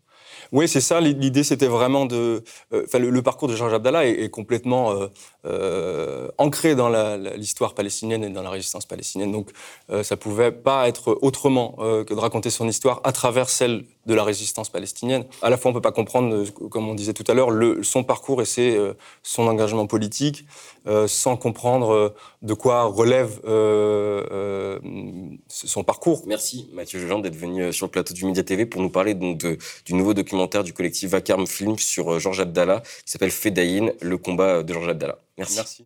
Oui, 0.51 0.67
c'est 0.67 0.81
ça. 0.81 0.99
L'idée, 1.01 1.43
c'était 1.43 1.67
vraiment 1.67 2.05
de. 2.05 2.43
Euh, 2.73 2.85
le, 2.93 3.21
parcours 3.21 3.47
de 3.47 3.55
Georges 3.55 3.73
Abdallah 3.73 4.07
est, 4.07 4.29
complètement 4.29 4.91
euh, 4.91 5.07
euh, 5.45 6.27
ancré 6.37 6.75
dans 6.75 6.89
l'histoire 7.35 7.73
palestinienne 7.73 8.23
et 8.23 8.29
dans 8.29 8.41
la 8.41 8.49
résistance 8.49 8.85
palestinienne. 8.85 9.31
Donc, 9.31 9.49
ça 10.03 10.17
pouvait 10.17 10.51
pas 10.51 10.87
être 10.87 11.17
autrement 11.21 11.75
que 11.77 12.13
de 12.13 12.19
raconter 12.19 12.49
son 12.49 12.67
histoire 12.67 13.01
à 13.03 13.11
travers 13.11 13.49
celle 13.49 13.85
de 14.05 14.13
la 14.13 14.23
résistance 14.23 14.69
palestinienne. 14.69 15.25
À 15.41 15.49
la 15.49 15.57
fois, 15.57 15.71
on 15.71 15.73
peut 15.73 15.81
pas 15.81 15.91
comprendre, 15.91 16.45
comme 16.69 16.87
on 16.87 16.95
disait 16.95 17.13
tout 17.13 17.29
à 17.29 17.33
l'heure, 17.33 17.49
son 17.83 18.03
parcours 18.03 18.41
et 18.41 18.45
son 18.45 19.47
engagement 19.47 19.87
politique, 19.87 20.45
sans 21.07 21.37
comprendre 21.37 22.13
de 22.41 22.53
quoi 22.53 22.83
relève 22.83 23.39
son 25.47 25.83
parcours. 25.83 26.23
Merci, 26.27 26.69
Mathieu 26.73 27.05
Jean, 27.07 27.19
d'être 27.19 27.35
venu 27.35 27.73
sur 27.73 27.87
le 27.87 27.91
plateau 27.91 28.13
du 28.13 28.25
Média 28.25 28.43
TV 28.43 28.65
pour 28.65 28.81
nous 28.81 28.89
parler 28.89 29.13
donc 29.13 29.45
du 29.85 29.93
nouveau 29.93 30.13
documentaire 30.13 30.63
du 30.63 30.73
collectif 30.73 31.09
Vacarme 31.09 31.47
Film 31.47 31.77
sur 31.79 32.13
euh, 32.13 32.19
Georges 32.19 32.41
Abdallah, 32.41 32.81
qui 33.05 33.11
s'appelle 33.11 33.31
Fedaïn, 33.31 33.91
le 34.01 34.17
combat 34.17 34.63
de 34.63 34.73
Georges 34.73 34.89
Abdallah. 34.89 35.17
Merci. 35.37 35.55
Merci. 35.55 35.85